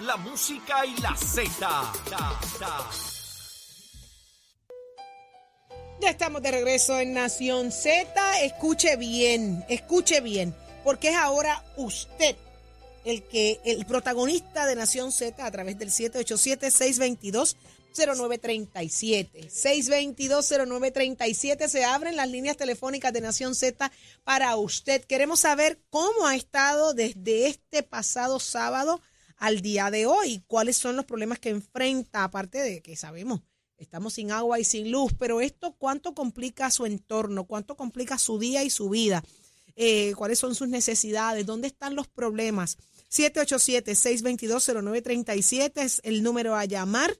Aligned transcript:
La 0.00 0.16
música 0.16 0.86
y 0.86 0.96
la 1.02 1.14
Z. 1.14 1.92
Ya 6.00 6.08
estamos 6.08 6.40
de 6.40 6.50
regreso 6.50 6.98
en 6.98 7.12
Nación 7.12 7.70
Z. 7.70 8.42
Escuche 8.42 8.96
bien, 8.96 9.62
escuche 9.68 10.22
bien, 10.22 10.56
porque 10.82 11.10
es 11.10 11.16
ahora 11.16 11.62
usted 11.76 12.36
el 13.04 13.22
que 13.24 13.60
el 13.64 13.84
protagonista 13.84 14.64
de 14.64 14.76
Nación 14.76 15.12
Z 15.12 15.44
a 15.44 15.50
través 15.50 15.78
del 15.78 15.90
787 15.90 16.70
622 16.70 17.58
0937. 17.94 19.50
622-0937. 19.50 21.68
Se 21.68 21.84
abren 21.84 22.16
las 22.16 22.30
líneas 22.30 22.56
telefónicas 22.56 23.12
de 23.12 23.20
Nación 23.20 23.54
Z 23.54 23.92
para 24.24 24.56
usted. 24.56 25.04
Queremos 25.04 25.40
saber 25.40 25.78
cómo 25.90 26.26
ha 26.26 26.34
estado 26.34 26.94
desde 26.94 27.48
este 27.48 27.82
pasado 27.82 28.40
sábado 28.40 29.02
al 29.42 29.60
día 29.60 29.90
de 29.90 30.06
hoy. 30.06 30.42
¿Cuáles 30.46 30.76
son 30.76 30.94
los 30.94 31.04
problemas 31.04 31.40
que 31.40 31.48
enfrenta? 31.48 32.22
Aparte 32.22 32.58
de 32.58 32.80
que 32.80 32.94
sabemos, 32.94 33.40
estamos 33.76 34.14
sin 34.14 34.30
agua 34.30 34.60
y 34.60 34.64
sin 34.64 34.92
luz, 34.92 35.12
pero 35.18 35.40
esto 35.40 35.74
cuánto 35.76 36.14
complica 36.14 36.70
su 36.70 36.86
entorno, 36.86 37.44
cuánto 37.44 37.76
complica 37.76 38.18
su 38.18 38.38
día 38.38 38.62
y 38.62 38.70
su 38.70 38.88
vida. 38.88 39.24
Eh, 39.74 40.14
cuáles 40.16 40.38
son 40.38 40.54
sus 40.54 40.68
necesidades, 40.68 41.44
dónde 41.44 41.66
están 41.66 41.96
los 41.96 42.06
problemas. 42.06 42.78
787-622-0937 43.10 45.82
es 45.82 46.00
el 46.04 46.22
número 46.22 46.54
a 46.54 46.64
llamar. 46.64 47.18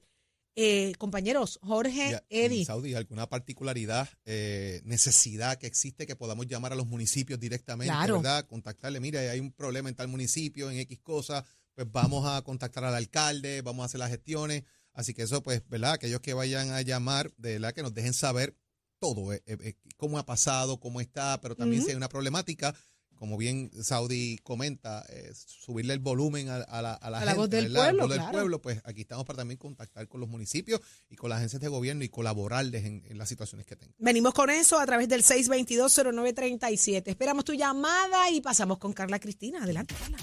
Eh, 0.55 0.93
compañeros, 0.99 1.59
Jorge, 1.61 2.21
Eddie. 2.29 2.63
Saudi, 2.63 2.93
¿alguna 2.93 3.27
particularidad, 3.27 4.07
eh, 4.23 4.81
necesidad 4.85 5.57
que 5.57 5.67
existe 5.67 6.05
que 6.05 6.15
podamos 6.15 6.47
llamar 6.47 6.71
a 6.71 6.75
los 6.75 6.87
municipios 6.87 7.37
directamente, 7.37 7.93
¿verdad? 7.93 8.47
Contactarle, 8.47 9.01
mire, 9.01 9.29
hay 9.29 9.41
un 9.41 9.51
problema 9.51 9.89
en 9.89 9.95
tal 9.95 10.07
municipio, 10.07 10.71
en 10.71 10.77
X 10.77 10.99
cosa, 10.99 11.45
pues 11.75 11.91
vamos 11.91 12.27
a 12.27 12.41
contactar 12.41 12.83
al 12.83 12.95
alcalde, 12.95 13.61
vamos 13.61 13.83
a 13.83 13.85
hacer 13.85 13.99
las 13.99 14.09
gestiones. 14.09 14.63
Así 14.93 15.13
que 15.13 15.23
eso, 15.23 15.41
pues, 15.41 15.67
¿verdad? 15.69 15.93
Aquellos 15.93 16.21
que 16.21 16.33
vayan 16.33 16.71
a 16.71 16.81
llamar, 16.81 17.33
de 17.37 17.53
verdad, 17.53 17.73
que 17.73 17.81
nos 17.81 17.93
dejen 17.93 18.13
saber 18.13 18.55
todo, 18.99 19.33
eh, 19.33 19.75
cómo 19.97 20.17
ha 20.17 20.25
pasado, 20.25 20.79
cómo 20.79 21.01
está, 21.01 21.41
pero 21.41 21.55
también 21.55 21.83
si 21.83 21.89
hay 21.89 21.97
una 21.97 22.07
problemática, 22.07 22.73
como 23.15 23.37
bien 23.37 23.71
Saudi 23.81 24.37
comenta, 24.43 25.05
subirle 25.33 25.93
el 25.93 25.99
volumen 25.99 26.49
a, 26.49 26.59
la, 26.59 26.93
a 26.93 27.09
la, 27.09 27.33
voz 27.35 27.49
del, 27.49 27.71
pueblo, 27.71 28.07
del 28.07 28.21
pueblo, 28.31 28.61
pues 28.61 28.81
aquí 28.83 29.01
estamos 29.01 29.25
para 29.25 29.37
también 29.37 29.57
contactar 29.57 30.07
con 30.07 30.19
los 30.19 30.29
municipios 30.29 30.81
y 31.09 31.15
con 31.15 31.29
las 31.29 31.37
agencias 31.37 31.61
de 31.61 31.67
gobierno 31.69 32.03
y 32.03 32.09
colaborarles 32.09 32.85
en, 32.85 33.17
las 33.17 33.29
situaciones 33.29 33.65
que 33.65 33.75
tengan. 33.75 33.95
Venimos 33.97 34.33
con 34.33 34.49
eso 34.49 34.79
a 34.79 34.85
través 34.85 35.07
del 35.07 35.23
622-0937. 35.23 37.03
Esperamos 37.05 37.45
tu 37.45 37.53
llamada 37.53 38.29
y 38.29 38.41
pasamos 38.41 38.77
con 38.77 38.93
Carla 38.93 39.19
Cristina. 39.19 39.63
Adelante, 39.63 39.95
Carla. 39.97 40.17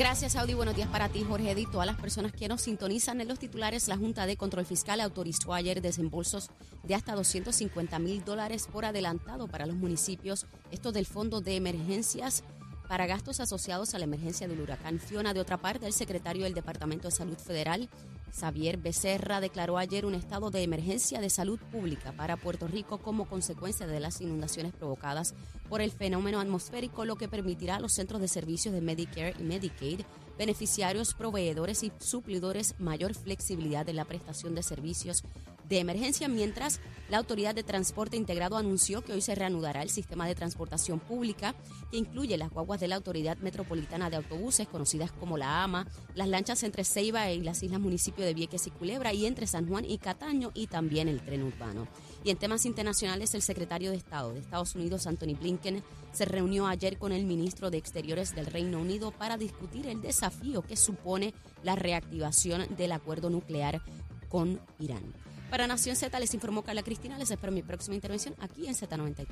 Gracias, 0.00 0.34
Audi. 0.36 0.54
Buenos 0.54 0.74
días 0.74 0.88
para 0.88 1.10
ti, 1.10 1.26
Jorge 1.28 1.50
Edith. 1.50 1.70
Todas 1.70 1.86
las 1.86 2.00
personas 2.00 2.32
que 2.32 2.48
nos 2.48 2.62
sintonizan 2.62 3.20
en 3.20 3.28
los 3.28 3.38
titulares, 3.38 3.86
la 3.86 3.98
Junta 3.98 4.24
de 4.24 4.38
Control 4.38 4.64
Fiscal 4.64 4.98
autorizó 4.98 5.52
ayer 5.52 5.82
desembolsos 5.82 6.48
de 6.84 6.94
hasta 6.94 7.14
250 7.14 7.98
mil 7.98 8.24
dólares 8.24 8.66
por 8.72 8.86
adelantado 8.86 9.46
para 9.46 9.66
los 9.66 9.76
municipios, 9.76 10.46
esto 10.70 10.92
del 10.92 11.04
Fondo 11.04 11.42
de 11.42 11.56
Emergencias 11.56 12.44
para 12.90 13.06
gastos 13.06 13.38
asociados 13.38 13.94
a 13.94 13.98
la 13.98 14.04
emergencia 14.04 14.48
del 14.48 14.60
huracán 14.60 14.98
Fiona. 14.98 15.32
De 15.32 15.38
otra 15.38 15.58
parte, 15.58 15.86
el 15.86 15.92
secretario 15.92 16.42
del 16.42 16.54
Departamento 16.54 17.06
de 17.06 17.12
Salud 17.12 17.36
Federal, 17.36 17.88
Xavier 18.36 18.78
Becerra, 18.78 19.40
declaró 19.40 19.78
ayer 19.78 20.04
un 20.04 20.16
estado 20.16 20.50
de 20.50 20.64
emergencia 20.64 21.20
de 21.20 21.30
salud 21.30 21.60
pública 21.70 22.10
para 22.10 22.36
Puerto 22.36 22.66
Rico 22.66 22.98
como 22.98 23.28
consecuencia 23.28 23.86
de 23.86 24.00
las 24.00 24.20
inundaciones 24.20 24.72
provocadas 24.72 25.34
por 25.68 25.82
el 25.82 25.92
fenómeno 25.92 26.40
atmosférico, 26.40 27.04
lo 27.04 27.14
que 27.14 27.28
permitirá 27.28 27.76
a 27.76 27.80
los 27.80 27.92
centros 27.92 28.20
de 28.20 28.26
servicios 28.26 28.74
de 28.74 28.80
Medicare 28.80 29.36
y 29.38 29.44
Medicaid 29.44 30.00
beneficiarios, 30.36 31.12
proveedores 31.12 31.84
y 31.84 31.92
suplidores 31.98 32.74
mayor 32.78 33.14
flexibilidad 33.14 33.86
en 33.90 33.96
la 33.96 34.06
prestación 34.06 34.54
de 34.54 34.62
servicios 34.62 35.22
de 35.70 35.78
emergencia, 35.78 36.28
mientras 36.28 36.80
la 37.08 37.18
Autoridad 37.18 37.54
de 37.54 37.62
Transporte 37.62 38.16
Integrado 38.16 38.56
anunció 38.56 39.02
que 39.02 39.12
hoy 39.12 39.20
se 39.20 39.34
reanudará 39.34 39.82
el 39.82 39.88
sistema 39.88 40.26
de 40.26 40.34
transportación 40.34 40.98
pública 40.98 41.54
que 41.90 41.96
incluye 41.96 42.36
las 42.36 42.50
guaguas 42.50 42.80
de 42.80 42.88
la 42.88 42.96
Autoridad 42.96 43.38
Metropolitana 43.38 44.10
de 44.10 44.16
Autobuses, 44.16 44.68
conocidas 44.68 45.12
como 45.12 45.38
la 45.38 45.62
AMA, 45.62 45.86
las 46.14 46.28
lanchas 46.28 46.62
entre 46.64 46.84
Ceiba 46.84 47.30
y 47.30 47.40
las 47.40 47.62
islas 47.62 47.80
municipio 47.80 48.24
de 48.24 48.34
Vieques 48.34 48.66
y 48.66 48.70
Culebra 48.70 49.12
y 49.12 49.26
entre 49.26 49.46
San 49.46 49.68
Juan 49.68 49.84
y 49.84 49.98
Cataño 49.98 50.50
y 50.54 50.66
también 50.66 51.08
el 51.08 51.22
tren 51.22 51.44
urbano. 51.44 51.86
Y 52.24 52.30
en 52.30 52.36
temas 52.36 52.66
internacionales, 52.66 53.34
el 53.34 53.42
secretario 53.42 53.92
de 53.92 53.96
Estado 53.96 54.32
de 54.32 54.40
Estados 54.40 54.74
Unidos, 54.74 55.06
Anthony 55.06 55.36
Blinken, 55.38 55.82
se 56.12 56.24
reunió 56.24 56.66
ayer 56.66 56.98
con 56.98 57.12
el 57.12 57.24
ministro 57.24 57.70
de 57.70 57.78
Exteriores 57.78 58.34
del 58.34 58.46
Reino 58.46 58.80
Unido 58.80 59.12
para 59.12 59.36
discutir 59.36 59.86
el 59.86 60.02
desafío 60.02 60.62
que 60.62 60.76
supone 60.76 61.32
la 61.62 61.76
reactivación 61.76 62.66
del 62.76 62.92
acuerdo 62.92 63.30
nuclear 63.30 63.80
con 64.28 64.60
Irán. 64.78 65.12
Para 65.50 65.66
Nación 65.66 65.96
Z 65.96 66.18
les 66.20 66.32
informó 66.32 66.62
Carla 66.62 66.82
Cristina. 66.82 67.18
Les 67.18 67.30
espero 67.30 67.52
mi 67.52 67.62
próxima 67.62 67.96
intervención 67.96 68.36
aquí 68.40 68.68
en 68.68 68.74
Z93. 68.74 69.26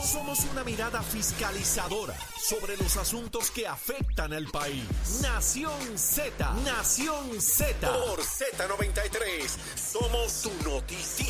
Somos 0.00 0.44
una 0.52 0.62
mirada 0.62 1.02
fiscalizadora 1.02 2.14
sobre 2.40 2.76
los 2.76 2.96
asuntos 2.96 3.50
que 3.50 3.66
afectan 3.66 4.32
al 4.32 4.46
país. 4.46 4.84
Nación 5.22 5.98
Z. 5.98 6.54
Nación 6.64 7.40
Z. 7.40 7.74
Por 7.80 8.20
Z93. 8.20 9.48
Somos 9.74 10.32
su 10.32 10.52
noticia. 10.64 11.26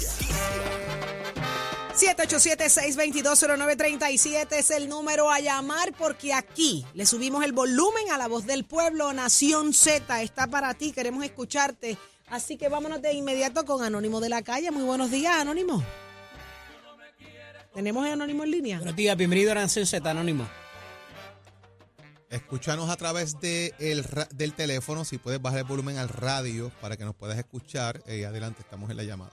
787-622-0937 1.96 4.52
es 4.52 4.70
el 4.70 4.88
número 4.91 5.30
a 5.30 5.41
llamar 5.41 5.94
porque 5.94 6.34
aquí 6.34 6.84
le 6.92 7.06
subimos 7.06 7.42
el 7.42 7.52
volumen 7.52 8.10
a 8.10 8.19
la 8.19 8.28
voz 8.28 8.44
del 8.44 8.66
pueblo. 8.66 9.14
Nación 9.14 9.72
Z 9.72 10.20
está 10.20 10.46
para 10.46 10.75
ti. 10.75 10.92
Queremos 10.92 11.25
escucharte. 11.25 11.96
Así 12.28 12.56
que 12.56 12.69
vámonos 12.69 13.00
de 13.03 13.12
inmediato 13.12 13.64
con 13.64 13.84
Anónimo 13.84 14.20
de 14.20 14.28
la 14.28 14.42
Calle. 14.42 14.70
Muy 14.70 14.82
buenos 14.82 15.10
días, 15.10 15.37
Anónimo. 15.37 15.82
¿Tenemos 17.72 18.04
a 18.06 18.14
Anónimo 18.14 18.42
en 18.42 18.50
línea? 18.50 18.76
Buenos 18.78 18.97
días, 18.97 19.16
bienvenido 19.16 19.53
a 19.53 19.54
Nación 19.54 19.87
Z, 19.87 20.10
Anónimo. 20.10 20.48
Escúchanos 22.28 22.91
a 22.91 22.97
través 22.97 23.38
de 23.38 23.72
el, 23.78 24.04
del 24.34 24.54
teléfono, 24.54 25.04
si 25.04 25.19
puedes 25.19 25.41
bajar 25.41 25.60
el 25.60 25.64
volumen 25.64 25.98
al 25.98 26.09
radio 26.09 26.72
para 26.81 26.97
que 26.97 27.04
nos 27.04 27.14
puedas 27.14 27.38
escuchar. 27.38 28.03
Eh, 28.06 28.26
adelante, 28.26 28.62
estamos 28.62 28.91
en 28.91 28.97
la 28.97 29.04
llamada. 29.04 29.31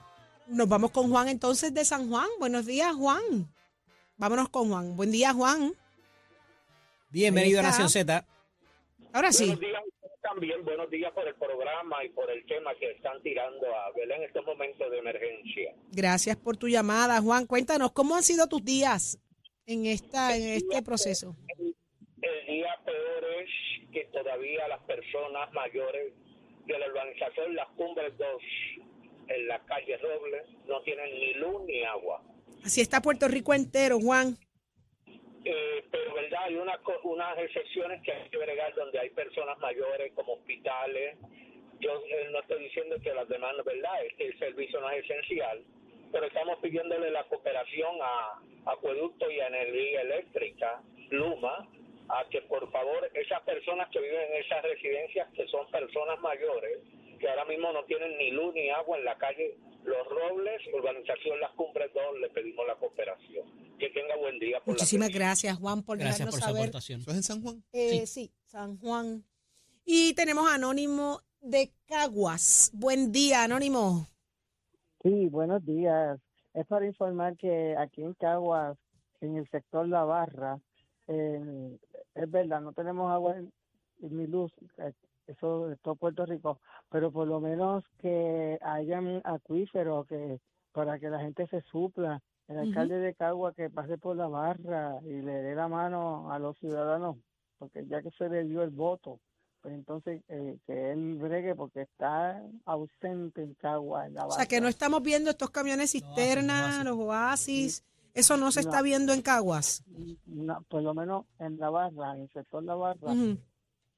Nos 0.47 0.67
vamos 0.67 0.91
con 0.91 1.09
Juan 1.09 1.29
entonces 1.29 1.73
de 1.73 1.85
San 1.85 2.09
Juan. 2.09 2.27
Buenos 2.39 2.67
días, 2.67 2.93
Juan. 2.93 3.51
Vámonos 4.17 4.49
con 4.49 4.69
Juan. 4.69 4.95
Buen 4.95 5.09
día, 5.09 5.33
Juan. 5.33 5.73
Bienvenido 7.09 7.59
a 7.59 7.63
Nación 7.63 7.89
Z. 7.89 8.23
Ahora 9.13 9.31
sí 9.31 9.57
también 10.23 10.63
buenos 10.63 10.89
días 10.89 11.11
por 11.11 11.27
el 11.27 11.35
programa 11.35 12.03
y 12.03 12.09
por 12.09 12.31
el 12.31 12.45
tema 12.45 12.73
que 12.79 12.91
están 12.91 13.21
tirando 13.21 13.67
a 13.75 13.91
Belén 13.91 14.21
en 14.21 14.27
estos 14.27 14.45
momentos 14.45 14.89
de 14.89 14.97
emergencia. 14.97 15.75
Gracias 15.91 16.37
por 16.37 16.57
tu 16.57 16.67
llamada, 16.67 17.21
Juan. 17.21 17.45
Cuéntanos, 17.45 17.91
¿cómo 17.91 18.15
han 18.15 18.23
sido 18.23 18.47
tus 18.47 18.63
días 18.63 19.19
en 19.65 19.85
esta 19.85 20.35
en 20.35 20.43
este 20.43 20.81
proceso? 20.81 21.35
El, 21.57 21.75
día 22.47 22.79
peor 22.85 23.25
es 23.43 23.91
que 23.91 24.05
todavía 24.05 24.67
las 24.69 24.81
personas 24.83 25.51
mayores 25.51 26.13
de 26.65 26.79
la 26.79 26.87
urbanización 26.87 27.55
Las 27.55 27.67
Cumbres 27.75 28.17
2 28.17 28.27
en 29.27 29.47
la 29.47 29.59
calle 29.65 29.97
Robles 29.97 30.43
no 30.67 30.81
tienen 30.83 31.13
ni 31.19 31.33
luz 31.33 31.63
ni 31.65 31.83
agua. 31.83 32.23
Así 32.63 32.79
está 32.79 33.01
Puerto 33.01 33.27
Rico 33.27 33.53
entero, 33.53 33.99
Juan. 33.99 34.37
Eh, 35.45 35.83
pero 35.91 36.13
verdad 36.13 36.43
hay 36.43 36.55
una, 36.55 36.79
unas 37.03 37.37
excepciones 37.37 38.01
que 38.03 38.11
hay 38.13 38.29
que 38.29 38.37
bregar 38.37 38.73
donde 38.75 38.99
hay 38.99 39.09
personas 39.09 39.57
mayores 39.59 40.13
como 40.13 40.33
hospitales. 40.33 41.17
Yo 41.79 42.01
eh, 42.07 42.29
no 42.31 42.39
estoy 42.39 42.63
diciendo 42.63 42.95
que 43.03 43.13
las 43.13 43.27
demás 43.27 43.55
verdad 43.65 44.05
es 44.05 44.13
que 44.15 44.27
el 44.27 44.39
servicio 44.39 44.79
no 44.79 44.89
es 44.89 45.03
esencial 45.03 45.63
pero 46.13 46.27
estamos 46.27 46.59
pidiéndole 46.59 47.09
la 47.09 47.23
cooperación 47.23 47.97
a 47.99 48.39
Acueducto 48.71 49.29
y 49.31 49.39
a 49.39 49.47
Energía 49.47 50.01
Eléctrica 50.01 50.81
Luma 51.09 51.67
a 52.07 52.23
que 52.29 52.43
por 52.43 52.71
favor 52.71 53.09
esas 53.15 53.41
personas 53.41 53.89
que 53.89 53.99
viven 53.99 54.31
en 54.31 54.43
esas 54.43 54.61
residencias 54.61 55.27
que 55.33 55.47
son 55.47 55.69
personas 55.71 56.19
mayores 56.19 56.79
que 57.19 57.27
ahora 57.27 57.45
mismo 57.45 57.73
no 57.73 57.83
tienen 57.85 58.15
ni 58.17 58.29
luz 58.29 58.53
ni 58.53 58.69
agua 58.69 58.99
en 58.99 59.05
la 59.05 59.17
calle 59.17 59.55
Los 59.83 60.07
Robles, 60.07 60.61
Urbanización 60.71 61.39
Las 61.39 61.51
Cumbres 61.53 61.91
2, 61.93 62.19
le 62.19 62.29
pedimos 62.29 62.67
la 62.67 62.75
cooperación. 62.75 63.47
Que 63.79 63.89
tenga 63.89 64.15
buen 64.17 64.39
día. 64.39 64.61
Muchísimas 64.65 65.09
gracias, 65.09 65.57
Juan, 65.57 65.83
por 65.83 65.97
gracias 65.97 66.29
por 66.29 66.39
saber. 66.39 66.61
aportación. 66.61 67.01
¿Eso 67.01 67.11
es 67.11 67.17
en 67.17 67.23
San 67.23 67.41
Juan? 67.41 67.63
Eh, 67.73 68.05
sí. 68.05 68.31
San 68.45 68.77
Juan. 68.77 69.23
Y 69.85 70.13
tenemos 70.13 70.49
a 70.49 70.55
Anónimo 70.55 71.21
de 71.41 71.71
Caguas. 71.87 72.71
Buen 72.73 73.11
día, 73.11 73.43
Anónimo. 73.43 74.07
Sí, 75.01 75.27
buenos 75.27 75.65
días. 75.65 76.19
Es 76.53 76.65
para 76.67 76.85
informar 76.85 77.35
que 77.35 77.75
aquí 77.77 78.01
en 78.03 78.13
Caguas, 78.13 78.77
en 79.21 79.37
el 79.37 79.49
sector 79.49 79.87
La 79.87 80.03
Barra, 80.03 80.59
eh, 81.07 81.77
es 82.15 82.31
verdad, 82.31 82.61
no 82.61 82.73
tenemos 82.73 83.11
agua 83.11 83.35
ni 83.99 84.27
luz 84.27 84.51
eh, 84.77 84.93
eso 85.27 85.67
de 85.67 85.77
todo 85.77 85.95
Puerto 85.95 86.25
Rico, 86.25 86.59
pero 86.89 87.11
por 87.11 87.27
lo 87.27 87.39
menos 87.39 87.83
que 87.99 88.57
hayan 88.61 89.21
acuíferos 89.23 90.07
que 90.07 90.39
para 90.71 90.99
que 90.99 91.09
la 91.09 91.19
gente 91.19 91.47
se 91.47 91.61
supla. 91.63 92.21
El 92.47 92.57
alcalde 92.57 92.99
de 92.99 93.13
Cagua 93.13 93.53
que 93.53 93.69
pase 93.69 93.97
por 93.97 94.15
la 94.15 94.27
barra 94.27 94.99
y 95.03 95.21
le 95.21 95.41
dé 95.41 95.55
la 95.55 95.67
mano 95.67 96.31
a 96.31 96.39
los 96.39 96.57
ciudadanos 96.57 97.17
porque 97.57 97.85
ya 97.87 98.01
que 98.01 98.11
se 98.11 98.27
le 98.27 98.43
dio 98.43 98.61
el 98.61 98.71
voto, 98.71 99.21
pues 99.61 99.73
entonces 99.73 100.21
eh, 100.27 100.57
que 100.67 100.91
él 100.91 101.15
bregue 101.15 101.55
porque 101.55 101.83
está 101.83 102.43
ausente 102.65 103.41
en 103.41 103.53
Cagua. 103.53 104.05
En 104.05 104.15
la 104.15 104.25
o 104.25 104.31
sea, 104.31 104.45
que 104.45 104.59
no 104.59 104.67
estamos 104.67 105.01
viendo 105.01 105.29
estos 105.29 105.49
camiones 105.49 105.91
cisterna, 105.91 106.83
los 106.83 106.97
oasis, 106.97 107.85
eso 108.13 108.35
no 108.35 108.51
se 108.51 108.59
está 108.59 108.81
viendo 108.81 109.13
en 109.13 109.21
Caguas. 109.21 109.83
por 110.67 110.83
lo 110.83 110.93
menos 110.93 111.25
en 111.39 111.57
la 111.57 111.69
barra, 111.69 112.15
en 112.15 112.23
el 112.23 112.29
sector 112.31 112.63
la 112.63 112.75
barra, 112.75 113.13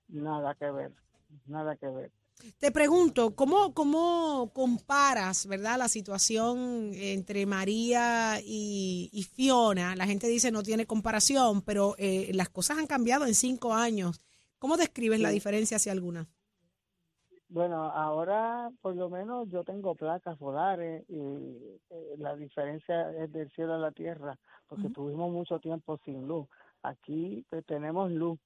nada 0.10 0.54
que 0.54 0.70
ver, 0.70 0.92
nada 1.48 1.76
que 1.76 1.88
ver. 1.88 2.12
Te 2.60 2.72
pregunto, 2.72 3.36
¿cómo, 3.36 3.74
¿cómo 3.74 4.52
comparas, 4.54 5.48
verdad, 5.48 5.78
la 5.78 5.88
situación 5.88 6.92
entre 6.94 7.46
María 7.46 8.40
y, 8.44 9.28
Fiona? 9.34 9.96
La 9.96 10.06
gente 10.06 10.28
dice 10.28 10.52
no 10.52 10.64
tiene 10.64 10.86
comparación, 10.86 11.62
pero 11.62 11.96
eh, 11.98 12.32
las 12.34 12.50
cosas 12.50 12.78
han 12.78 12.88
cambiado 12.88 13.26
en 13.26 13.36
cinco 13.36 13.74
años. 13.74 14.22
¿Cómo 14.60 14.78
describes 14.78 15.20
la 15.20 15.30
diferencia, 15.30 15.80
si 15.80 15.90
alguna? 15.90 16.28
Bueno, 17.50 17.84
ahora 17.84 18.70
por 18.82 18.96
lo 18.96 19.10
menos 19.10 19.48
yo 19.50 19.64
tengo 19.64 19.96
placas 19.96 20.38
solares 20.40 21.04
y 21.08 21.20
eh, 21.90 22.16
la 22.18 22.36
diferencia 22.36 23.12
es 23.12 23.32
del 23.32 23.52
cielo 23.52 23.76
a 23.76 23.78
la 23.78 23.92
tierra, 23.92 24.38
porque 24.68 24.90
tuvimos 24.90 25.32
mucho 25.32 25.60
tiempo 25.60 26.00
sin 26.04 26.28
luz. 26.28 26.48
Aquí 26.82 27.46
pues, 27.50 27.66
tenemos 27.66 28.12
luz, 28.12 28.40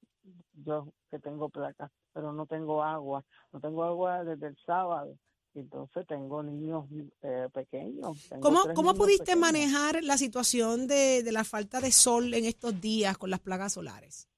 yo 0.54 0.88
que 1.10 1.20
tengo 1.20 1.50
placas, 1.50 1.92
pero 2.14 2.34
no 2.34 2.46
tengo 2.46 2.84
agua. 2.84 3.24
No 3.52 3.60
tengo 3.60 3.84
agua 3.84 4.24
desde 4.24 4.48
el 4.48 4.58
sábado. 4.66 5.18
Entonces 5.56 6.06
tengo 6.08 6.44
niños 6.44 6.86
eh, 7.22 7.48
pequeños. 7.52 8.30
¿Cómo, 8.40 8.62
¿cómo 8.76 8.94
pudiste 8.94 9.36
manejar 9.36 10.04
la 10.04 10.18
situación 10.18 10.88
de, 10.88 11.24
de 11.24 11.32
la 11.32 11.44
falta 11.44 11.82
de 11.82 11.92
sol 11.92 12.34
en 12.34 12.46
estos 12.46 12.80
días 12.80 13.18
con 13.18 13.30
las 13.30 13.40
plagas 13.40 13.74
solares? 13.74 14.30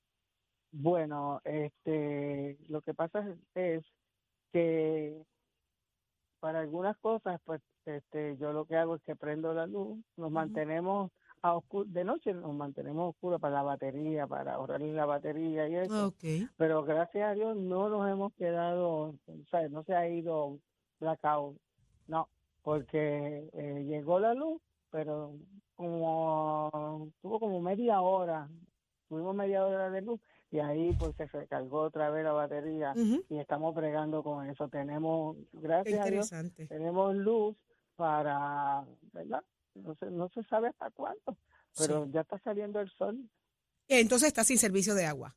Bueno, 0.71 1.41
este, 1.43 2.57
lo 2.69 2.81
que 2.81 2.93
pasa 2.93 3.25
es, 3.55 3.83
que 4.53 5.21
para 6.39 6.61
algunas 6.61 6.97
cosas, 6.97 7.39
pues, 7.43 7.61
este, 7.85 8.37
yo 8.37 8.53
lo 8.53 8.65
que 8.65 8.77
hago 8.77 8.95
es 8.95 9.01
que 9.03 9.15
prendo 9.15 9.53
la 9.53 9.67
luz, 9.67 9.99
nos 10.15 10.31
mantenemos 10.31 11.11
de 11.85 12.03
noche 12.03 12.33
nos 12.33 12.53
mantenemos 12.53 13.09
oscuros 13.09 13.41
para 13.41 13.55
la 13.55 13.63
batería, 13.63 14.27
para 14.27 14.53
ahorrar 14.53 14.81
la 14.81 15.05
batería 15.05 15.67
y 15.67 15.75
eso. 15.75 16.13
Pero 16.57 16.83
gracias 16.83 17.31
a 17.31 17.33
Dios 17.33 17.57
no 17.57 17.89
nos 17.89 18.09
hemos 18.09 18.33
quedado, 18.33 19.15
¿sabes? 19.49 19.71
no 19.71 19.83
se 19.83 19.95
ha 19.95 20.07
ido 20.07 20.59
blackout, 20.99 21.57
no, 22.07 22.29
porque 22.61 23.49
eh, 23.53 23.83
llegó 23.87 24.19
la 24.19 24.33
luz, 24.33 24.61
pero 24.91 25.33
como 25.75 27.11
tuvo 27.21 27.39
como 27.39 27.59
media 27.59 28.01
hora, 28.01 28.47
tuvimos 29.09 29.35
media 29.35 29.65
hora 29.65 29.89
de 29.89 30.01
luz 30.01 30.19
y 30.51 30.59
ahí 30.59 30.93
pues 30.99 31.15
se 31.15 31.25
recargó 31.25 31.81
otra 31.81 32.11
vez 32.11 32.23
la 32.23 32.33
batería 32.33 32.93
y 33.29 33.37
estamos 33.39 33.73
bregando 33.73 34.21
con 34.21 34.47
eso. 34.47 34.67
Tenemos, 34.67 35.37
gracias 35.53 36.05
a 36.05 36.09
Dios, 36.09 36.29
tenemos 36.67 37.15
luz 37.15 37.55
para, 37.95 38.85
¿verdad? 39.13 39.43
No 39.75 39.95
se, 39.95 40.05
no 40.11 40.29
se 40.29 40.43
sabe 40.43 40.69
hasta 40.69 40.89
cuándo, 40.91 41.37
pero 41.77 42.07
ya 42.11 42.21
está 42.21 42.39
saliendo 42.39 42.79
el 42.79 42.89
sol. 42.91 43.17
Entonces 43.87 44.27
está 44.27 44.43
sin 44.43 44.57
servicio 44.57 44.95
de 44.95 45.05
agua. 45.05 45.35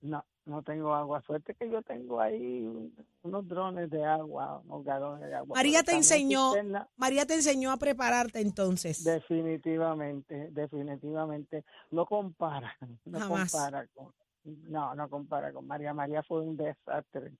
No, 0.00 0.24
no 0.44 0.62
tengo 0.62 0.94
agua. 0.94 1.22
Suerte 1.22 1.54
que 1.54 1.70
yo 1.70 1.82
tengo 1.82 2.20
ahí 2.20 2.66
unos 3.22 3.48
drones 3.48 3.90
de 3.90 4.04
agua, 4.04 4.62
unos 4.64 4.84
galones 4.84 5.28
de 5.28 5.34
agua. 5.34 5.56
María 5.56 5.82
te 5.82 5.92
enseñó, 5.92 6.52
María 6.96 7.26
te 7.26 7.34
enseñó 7.34 7.72
a 7.72 7.76
prepararte 7.76 8.40
entonces. 8.40 9.02
Definitivamente, 9.04 10.48
definitivamente. 10.50 11.64
No 11.90 12.06
compara, 12.06 12.76
no 13.04 13.28
compara 13.28 13.86
con, 13.88 14.12
no, 14.44 14.94
no 14.94 15.08
compara 15.08 15.52
con 15.52 15.66
María. 15.66 15.92
María 15.92 16.22
fue 16.22 16.42
un 16.42 16.56
desastre. 16.56 17.32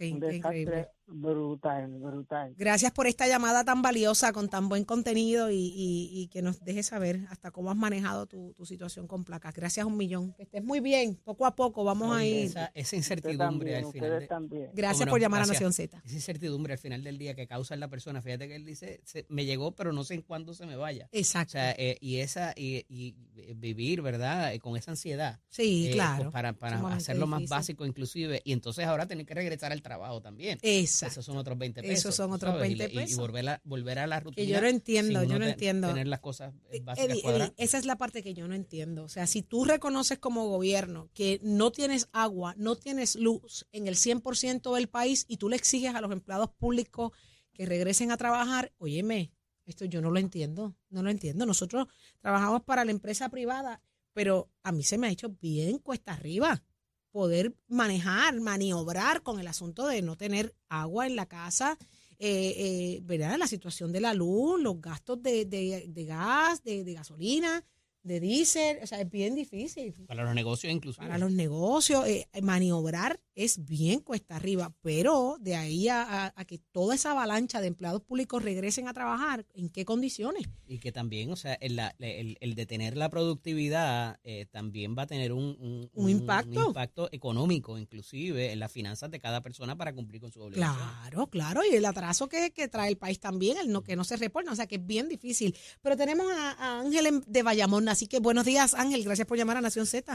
Un 0.00 0.20
desastre 0.20 0.88
Brutal, 1.10 1.88
brutal. 1.98 2.54
Gracias 2.58 2.92
por 2.92 3.06
esta 3.06 3.26
llamada 3.26 3.64
tan 3.64 3.80
valiosa, 3.80 4.32
con 4.34 4.50
tan 4.50 4.68
buen 4.68 4.84
contenido 4.84 5.48
y, 5.50 6.28
que 6.30 6.42
nos 6.42 6.60
dejes 6.60 6.86
saber 6.86 7.20
hasta 7.30 7.50
cómo 7.50 7.70
has 7.70 7.76
manejado 7.76 8.26
tu, 8.26 8.54
situación 8.66 9.06
con 9.06 9.24
placas. 9.24 9.54
Gracias 9.54 9.86
un 9.86 9.96
millón. 9.96 10.34
Que 10.34 10.42
estés 10.42 10.62
muy 10.62 10.80
bien. 10.80 11.18
Poco 11.24 11.46
a 11.46 11.56
poco 11.56 11.82
vamos 11.82 12.14
a 12.14 12.24
ir. 12.26 12.52
Esa, 12.74 12.96
incertidumbre 12.96 13.76
al 13.76 13.90
final. 13.90 14.28
Gracias 14.74 15.08
por 15.08 15.18
llamar 15.18 15.42
a 15.42 15.46
Nación 15.46 15.72
Z. 15.72 16.02
Esa 16.04 16.14
incertidumbre 16.14 16.74
al 16.74 16.78
final 16.78 17.02
del 17.02 17.16
día 17.16 17.34
que 17.34 17.46
causa 17.46 17.72
en 17.72 17.80
la 17.80 17.88
persona. 17.88 18.20
Fíjate 18.20 18.46
que 18.46 18.56
él 18.56 18.66
dice, 18.66 19.00
me 19.28 19.46
llegó, 19.46 19.74
pero 19.74 19.94
no 19.94 20.04
sé 20.04 20.14
en 20.14 20.22
cuándo 20.22 20.52
se 20.52 20.66
me 20.66 20.76
vaya. 20.76 21.08
Exacto. 21.12 21.52
O 21.52 21.52
sea, 21.52 21.70
eh, 21.78 21.96
y 22.00 22.16
esa 22.16 22.52
y, 22.54 23.14
vivir, 23.56 24.02
¿verdad? 24.02 24.52
Eh, 24.52 24.60
con 24.60 24.76
esa 24.76 24.90
ansiedad. 24.90 25.40
Sí, 25.48 25.88
eh, 25.88 25.92
claro. 25.92 26.30
Para, 26.30 26.52
para 26.52 26.86
hacerlo 26.88 27.26
más 27.26 27.48
básico 27.48 27.86
inclusive. 27.86 28.42
Y 28.44 28.52
entonces 28.52 28.84
ahora 28.84 29.06
tener 29.06 29.24
que 29.24 29.34
regresar 29.34 29.72
al 29.72 29.80
trabajo 29.88 30.20
también. 30.20 30.58
Exacto. 30.62 31.12
Esos 31.12 31.24
son 31.24 31.36
otros 31.38 31.56
20 31.58 31.82
pesos. 31.82 31.98
Esos 31.98 32.14
son 32.14 32.32
otros 32.32 32.60
20 32.60 32.88
pesos. 32.90 33.10
Y, 33.10 33.14
volver, 33.14 33.48
a, 33.48 33.60
volver 33.64 33.98
a 33.98 34.06
la 34.06 34.20
rutina. 34.20 34.44
Que 34.44 34.46
yo 34.46 34.60
no 34.60 34.68
entiendo, 34.68 35.24
yo 35.24 35.38
no 35.38 35.46
entiendo. 35.46 35.88
Tener 35.88 36.06
las 36.06 36.20
cosas 36.20 36.54
eh, 36.70 36.80
básicas 36.80 37.52
esa 37.56 37.78
es 37.78 37.86
la 37.86 37.96
parte 37.96 38.22
que 38.22 38.34
yo 38.34 38.46
no 38.46 38.54
entiendo. 38.54 39.04
O 39.04 39.08
sea, 39.08 39.26
si 39.26 39.42
tú 39.42 39.64
reconoces 39.64 40.18
como 40.18 40.46
gobierno 40.48 41.08
que 41.14 41.40
no 41.42 41.72
tienes 41.72 42.08
agua, 42.12 42.54
no 42.56 42.76
tienes 42.76 43.16
luz 43.16 43.66
en 43.72 43.86
el 43.86 43.96
100% 43.96 44.74
del 44.74 44.88
país 44.88 45.24
y 45.28 45.38
tú 45.38 45.48
le 45.48 45.56
exiges 45.56 45.94
a 45.94 46.00
los 46.00 46.12
empleados 46.12 46.50
públicos 46.50 47.12
que 47.52 47.66
regresen 47.66 48.10
a 48.10 48.16
trabajar, 48.16 48.72
óyeme, 48.78 49.32
esto 49.66 49.84
yo 49.84 50.00
no 50.00 50.10
lo 50.10 50.18
entiendo, 50.18 50.76
no 50.90 51.02
lo 51.02 51.10
entiendo. 51.10 51.46
Nosotros 51.46 51.88
trabajamos 52.20 52.62
para 52.62 52.84
la 52.84 52.90
empresa 52.90 53.28
privada, 53.28 53.82
pero 54.12 54.50
a 54.62 54.72
mí 54.72 54.82
se 54.82 54.98
me 54.98 55.06
ha 55.06 55.10
hecho 55.10 55.30
bien 55.40 55.78
cuesta 55.78 56.12
arriba 56.12 56.62
poder 57.10 57.54
manejar, 57.68 58.40
maniobrar 58.40 59.22
con 59.22 59.40
el 59.40 59.46
asunto 59.46 59.86
de 59.86 60.02
no 60.02 60.16
tener 60.16 60.54
agua 60.68 61.06
en 61.06 61.16
la 61.16 61.26
casa, 61.26 61.78
eh, 62.18 62.54
eh, 62.56 63.00
¿verdad? 63.02 63.36
La 63.38 63.46
situación 63.46 63.92
de 63.92 64.00
la 64.00 64.14
luz, 64.14 64.60
los 64.60 64.80
gastos 64.80 65.22
de, 65.22 65.44
de, 65.44 65.86
de 65.88 66.04
gas, 66.04 66.62
de, 66.62 66.84
de 66.84 66.94
gasolina 66.94 67.64
de 68.02 68.20
diésel, 68.20 68.78
o 68.82 68.86
sea, 68.86 69.00
es 69.00 69.10
bien 69.10 69.34
difícil. 69.34 69.92
Para 70.06 70.24
los 70.24 70.34
negocios 70.34 70.72
incluso. 70.72 71.00
Para 71.00 71.18
los 71.18 71.32
negocios, 71.32 72.06
eh, 72.06 72.28
maniobrar 72.42 73.20
es 73.34 73.64
bien 73.64 74.00
cuesta 74.00 74.34
arriba, 74.34 74.74
pero 74.82 75.36
de 75.40 75.54
ahí 75.54 75.88
a, 75.88 76.34
que 76.46 76.58
toda 76.58 76.96
esa 76.96 77.12
avalancha 77.12 77.60
de 77.60 77.68
empleados 77.68 78.02
públicos 78.02 78.42
regresen 78.42 78.88
a 78.88 78.92
trabajar, 78.92 79.46
¿en 79.54 79.68
qué 79.68 79.84
condiciones? 79.84 80.48
Y 80.66 80.78
que 80.78 80.90
también, 80.90 81.30
o 81.30 81.36
sea, 81.36 81.54
el, 81.54 81.80
el, 81.98 82.54
detener 82.56 82.96
la 82.96 83.10
productividad 83.10 84.18
eh, 84.24 84.46
también 84.50 84.96
va 84.98 85.02
a 85.02 85.06
tener 85.06 85.32
un, 85.32 85.88
un, 85.92 86.10
impacto? 86.10 86.60
un, 86.60 86.66
impacto 86.66 87.08
económico, 87.12 87.78
inclusive 87.78 88.50
en 88.50 88.58
las 88.58 88.72
finanzas 88.72 89.08
de 89.08 89.20
cada 89.20 89.40
persona 89.40 89.76
para 89.76 89.92
cumplir 89.92 90.20
con 90.20 90.32
su 90.32 90.40
obligación. 90.40 90.76
Claro, 90.76 91.26
claro, 91.28 91.60
y 91.64 91.76
el 91.76 91.84
atraso 91.84 92.28
que, 92.28 92.50
que 92.50 92.66
trae 92.66 92.88
el 92.88 92.96
país 92.96 93.20
también, 93.20 93.56
el 93.58 93.70
no 93.70 93.84
que 93.84 93.94
no 93.94 94.02
se 94.02 94.16
reporta, 94.16 94.50
o 94.50 94.56
sea, 94.56 94.66
que 94.66 94.76
es 94.76 94.86
bien 94.86 95.08
difícil. 95.08 95.54
Pero 95.80 95.96
tenemos 95.96 96.26
a, 96.32 96.52
a 96.52 96.80
Ángel 96.80 97.22
de 97.24 97.42
Bayamón 97.44 97.87
Así 97.88 98.06
que 98.06 98.20
buenos 98.20 98.44
días, 98.44 98.74
Ángel. 98.74 99.02
Gracias 99.04 99.26
por 99.26 99.38
llamar 99.38 99.56
a 99.56 99.60
Nación 99.60 99.86
Z. 99.86 100.14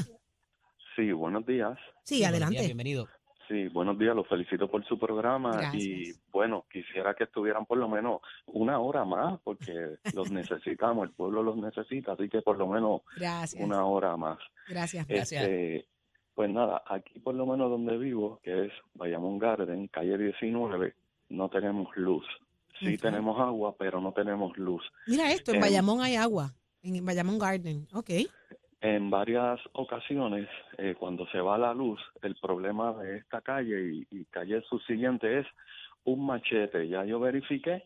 Sí, 0.95 1.11
buenos 1.11 1.45
días. 1.45 1.77
Sí, 2.03 2.23
adelante. 2.23 2.63
bienvenido. 2.63 3.07
Sí, 3.47 3.67
buenos 3.67 3.99
días, 3.99 4.15
los 4.15 4.27
felicito 4.27 4.69
por 4.69 4.85
su 4.85 4.97
programa 4.97 5.71
y 5.73 6.13
bueno, 6.31 6.65
quisiera 6.71 7.13
que 7.13 7.25
estuvieran 7.25 7.65
por 7.65 7.77
lo 7.77 7.89
menos 7.89 8.21
una 8.45 8.79
hora 8.79 9.03
más 9.03 9.39
porque 9.43 9.97
los 10.15 10.31
necesitamos, 10.31 11.07
el 11.07 11.13
pueblo 11.13 11.43
los 11.43 11.57
necesita, 11.57 12.13
así 12.13 12.29
que 12.29 12.41
por 12.41 12.57
lo 12.57 12.67
menos 12.67 13.01
una 13.59 13.85
hora 13.85 14.15
más. 14.15 14.39
Gracias, 14.69 15.05
gracias. 15.07 15.43
Este, 15.43 15.87
pues 16.33 16.49
nada, 16.49 16.83
aquí 16.87 17.19
por 17.19 17.35
lo 17.35 17.45
menos 17.45 17.69
donde 17.69 17.97
vivo, 17.97 18.39
que 18.43 18.67
es 18.67 18.71
Bayamón 18.93 19.39
Garden, 19.39 19.87
calle 19.87 20.17
19, 20.17 20.95
no 21.29 21.49
tenemos 21.49 21.89
luz. 21.97 22.25
Sí 22.79 22.97
tenemos 22.97 23.39
agua, 23.39 23.75
pero 23.77 24.01
no 24.01 24.13
tenemos 24.13 24.57
luz. 24.57 24.83
Mira 25.05 25.31
esto, 25.31 25.53
en 25.53 25.59
Bayamón 25.59 26.01
hay 26.01 26.15
agua. 26.15 26.53
En 26.83 27.05
Bayamón 27.05 27.39
Garden, 27.39 27.87
ok. 27.93 28.09
En 28.81 29.09
varias 29.09 29.57
ocasiones, 29.71 30.49
eh, 30.77 30.95
cuando 30.99 31.25
se 31.27 31.39
va 31.39 31.57
la 31.57 31.73
luz, 31.73 32.01
el 32.21 32.35
problema 32.35 32.91
de 33.01 33.19
esta 33.19 33.39
calle 33.39 34.05
y, 34.11 34.25
calle 34.25 34.61
subsiguiente 34.63 35.39
es 35.39 35.47
un 36.03 36.25
machete. 36.25 36.89
Ya 36.89 37.05
yo 37.05 37.21
verifiqué 37.21 37.85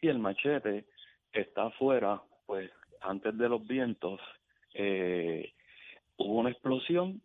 y 0.00 0.06
el 0.06 0.20
machete 0.20 0.84
está 1.32 1.66
afuera, 1.66 2.22
pues 2.46 2.70
antes 3.00 3.36
de 3.36 3.48
los 3.48 3.66
vientos 3.66 4.20
eh, 4.74 5.52
hubo 6.16 6.34
una 6.34 6.50
explosión 6.50 7.20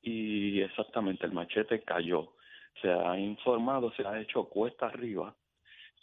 y 0.00 0.62
exactamente 0.62 1.26
el 1.26 1.32
machete 1.32 1.82
cayó. 1.82 2.32
Se 2.80 2.90
ha 2.90 3.18
informado, 3.18 3.92
se 3.92 4.06
ha 4.06 4.18
hecho 4.18 4.44
cuesta 4.44 4.86
arriba, 4.86 5.34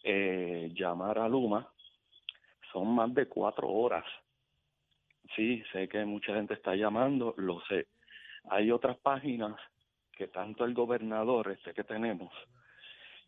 eh, 0.03 0.71
llamar 0.75 1.17
a 1.17 1.27
Luma, 1.27 1.67
son 2.71 2.93
más 2.93 3.11
de 3.15 3.25
cuatro 3.25 3.67
horas 3.69 4.05
Sí, 5.35 5.63
sé 5.71 5.87
que 5.87 6.05
mucha 6.05 6.33
gente 6.35 6.53
está 6.53 6.75
llamando, 6.75 7.33
lo 7.37 7.61
sé. 7.61 7.87
Hay 8.49 8.71
otras 8.71 8.97
páginas 8.97 9.55
que 10.11 10.27
tanto 10.27 10.65
el 10.65 10.73
gobernador 10.73 11.51
este 11.51 11.73
que 11.73 11.83
tenemos 11.83 12.31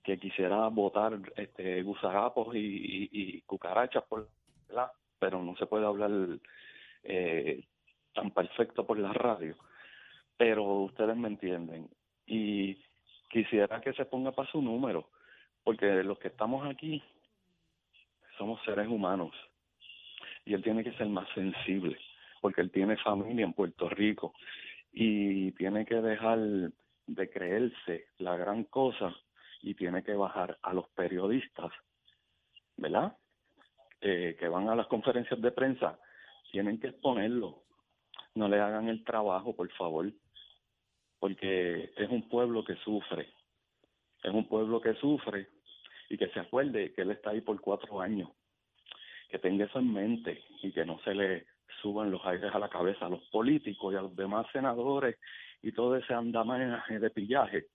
que 0.03 0.19
quisiera 0.19 0.67
votar 0.67 1.17
este 1.35 1.81
gusarapos 1.81 2.49
y, 2.53 3.41
cucarachas 3.47 4.03
por 4.03 4.29
la 4.69 4.91
pero 5.17 5.41
no 5.41 5.55
se 5.55 5.65
puede 5.65 5.87
hablar 5.87 6.11
eh, 7.01 7.63
tan 8.13 8.29
perfecto 8.29 8.85
por 8.85 8.99
la 8.99 9.11
radio 9.13 9.55
pero 10.37 10.63
ustedes 10.63 11.15
me 11.15 11.27
entienden. 11.27 11.89
Y 12.25 12.77
quisiera 13.29 13.81
que 13.81 13.93
se 13.93 14.05
ponga 14.05 14.31
para 14.31 14.49
su 14.51 14.61
número, 14.61 15.09
porque 15.63 16.03
los 16.03 16.19
que 16.19 16.29
estamos 16.29 16.65
aquí 16.67 17.01
somos 18.37 18.61
seres 18.63 18.87
humanos 18.87 19.33
y 20.45 20.53
él 20.53 20.63
tiene 20.63 20.83
que 20.83 20.93
ser 20.93 21.07
más 21.07 21.27
sensible, 21.33 21.97
porque 22.39 22.61
él 22.61 22.71
tiene 22.71 22.97
familia 22.97 23.45
en 23.45 23.53
Puerto 23.53 23.89
Rico 23.89 24.33
y 24.91 25.51
tiene 25.53 25.85
que 25.85 25.95
dejar 25.95 26.39
de 27.07 27.29
creerse 27.29 28.07
la 28.19 28.37
gran 28.37 28.63
cosa 28.65 29.13
y 29.61 29.73
tiene 29.73 30.03
que 30.03 30.13
bajar 30.13 30.57
a 30.61 30.73
los 30.73 30.87
periodistas, 30.89 31.71
¿verdad? 32.77 33.17
Eh, 34.01 34.35
que 34.39 34.47
van 34.47 34.69
a 34.69 34.75
las 34.75 34.87
conferencias 34.87 35.41
de 35.41 35.51
prensa, 35.51 35.99
tienen 36.51 36.79
que 36.79 36.87
exponerlo. 36.87 37.63
No 38.35 38.47
le 38.47 38.59
hagan 38.59 38.87
el 38.89 39.03
trabajo, 39.03 39.55
por 39.55 39.71
favor, 39.71 40.11
porque 41.19 41.91
es 41.97 42.09
un 42.09 42.29
pueblo 42.29 42.63
que 42.63 42.75
sufre. 42.75 43.27
Es 44.23 44.31
un 44.31 44.47
pueblo 44.47 44.81
que 44.81 44.93
sufre 44.95 45.49
y 46.09 46.17
que 46.17 46.27
se 46.29 46.39
acuerde 46.39 46.93
que 46.93 47.01
él 47.01 47.11
está 47.11 47.31
ahí 47.31 47.41
por 47.41 47.59
cuatro 47.59 48.01
años. 48.01 48.29
Que 49.35 49.39
tenga 49.39 49.65
eso 49.65 49.79
en 49.79 49.91
mente 49.91 50.45
y 50.61 50.71
que 50.71 50.85
no 50.85 50.97
se 50.99 51.13
le 51.13 51.45
suban 51.81 52.09
los 52.09 52.25
aires 52.25 52.55
a 52.55 52.57
la 52.57 52.69
cabeza 52.69 53.05
a 53.05 53.09
los 53.09 53.21
políticos 53.31 53.93
y 53.93 53.97
a 53.97 54.01
los 54.01 54.15
demás 54.15 54.47
senadores 54.53 55.17
y 55.61 55.73
todo 55.73 55.97
ese 55.97 56.13
andamaje 56.13 56.99
de 56.99 57.09
pillaje 57.09 57.65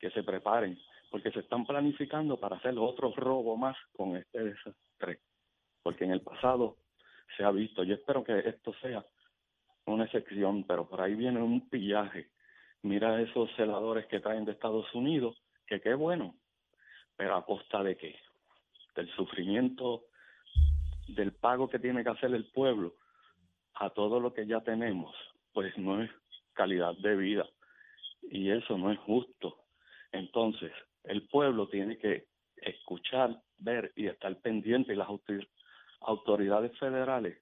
que 0.00 0.10
se 0.12 0.22
preparen, 0.22 0.80
porque 1.10 1.30
se 1.32 1.40
están 1.40 1.66
planificando 1.66 2.40
para 2.40 2.56
hacer 2.56 2.78
otro 2.78 3.12
robo 3.14 3.58
más 3.58 3.76
con 3.94 4.16
este 4.16 4.42
desastre, 4.42 5.20
porque 5.82 6.04
en 6.04 6.12
el 6.12 6.22
pasado 6.22 6.78
se 7.36 7.44
ha 7.44 7.50
visto, 7.50 7.84
yo 7.84 7.96
espero 7.96 8.24
que 8.24 8.38
esto 8.38 8.72
sea 8.80 9.04
una 9.84 10.04
excepción, 10.04 10.64
pero 10.64 10.88
por 10.88 11.02
ahí 11.02 11.14
viene 11.14 11.42
un 11.42 11.68
pillaje. 11.68 12.30
Mira 12.80 13.20
esos 13.20 13.54
celadores 13.54 14.06
que 14.06 14.20
traen 14.20 14.46
de 14.46 14.52
Estados 14.52 14.86
Unidos, 14.94 15.36
que 15.66 15.78
qué 15.82 15.92
bueno, 15.92 16.36
pero 17.16 17.36
a 17.36 17.44
costa 17.44 17.82
de 17.82 17.98
qué? 17.98 18.16
Del 18.96 19.08
sufrimiento, 19.14 20.06
del 21.08 21.32
pago 21.32 21.68
que 21.68 21.78
tiene 21.78 22.02
que 22.02 22.10
hacer 22.10 22.34
el 22.34 22.46
pueblo 22.46 22.94
a 23.74 23.90
todo 23.90 24.18
lo 24.20 24.32
que 24.32 24.46
ya 24.46 24.60
tenemos, 24.62 25.14
pues 25.52 25.76
no 25.78 26.02
es 26.02 26.10
calidad 26.54 26.94
de 26.96 27.14
vida 27.16 27.46
y 28.22 28.50
eso 28.50 28.76
no 28.78 28.90
es 28.90 28.98
justo. 29.00 29.58
Entonces, 30.12 30.72
el 31.04 31.28
pueblo 31.28 31.68
tiene 31.68 31.98
que 31.98 32.26
escuchar, 32.56 33.38
ver 33.58 33.92
y 33.96 34.06
estar 34.06 34.34
pendiente 34.40 34.92
y 34.92 34.96
las 34.96 35.08
autoridades 36.00 36.76
federales 36.78 37.38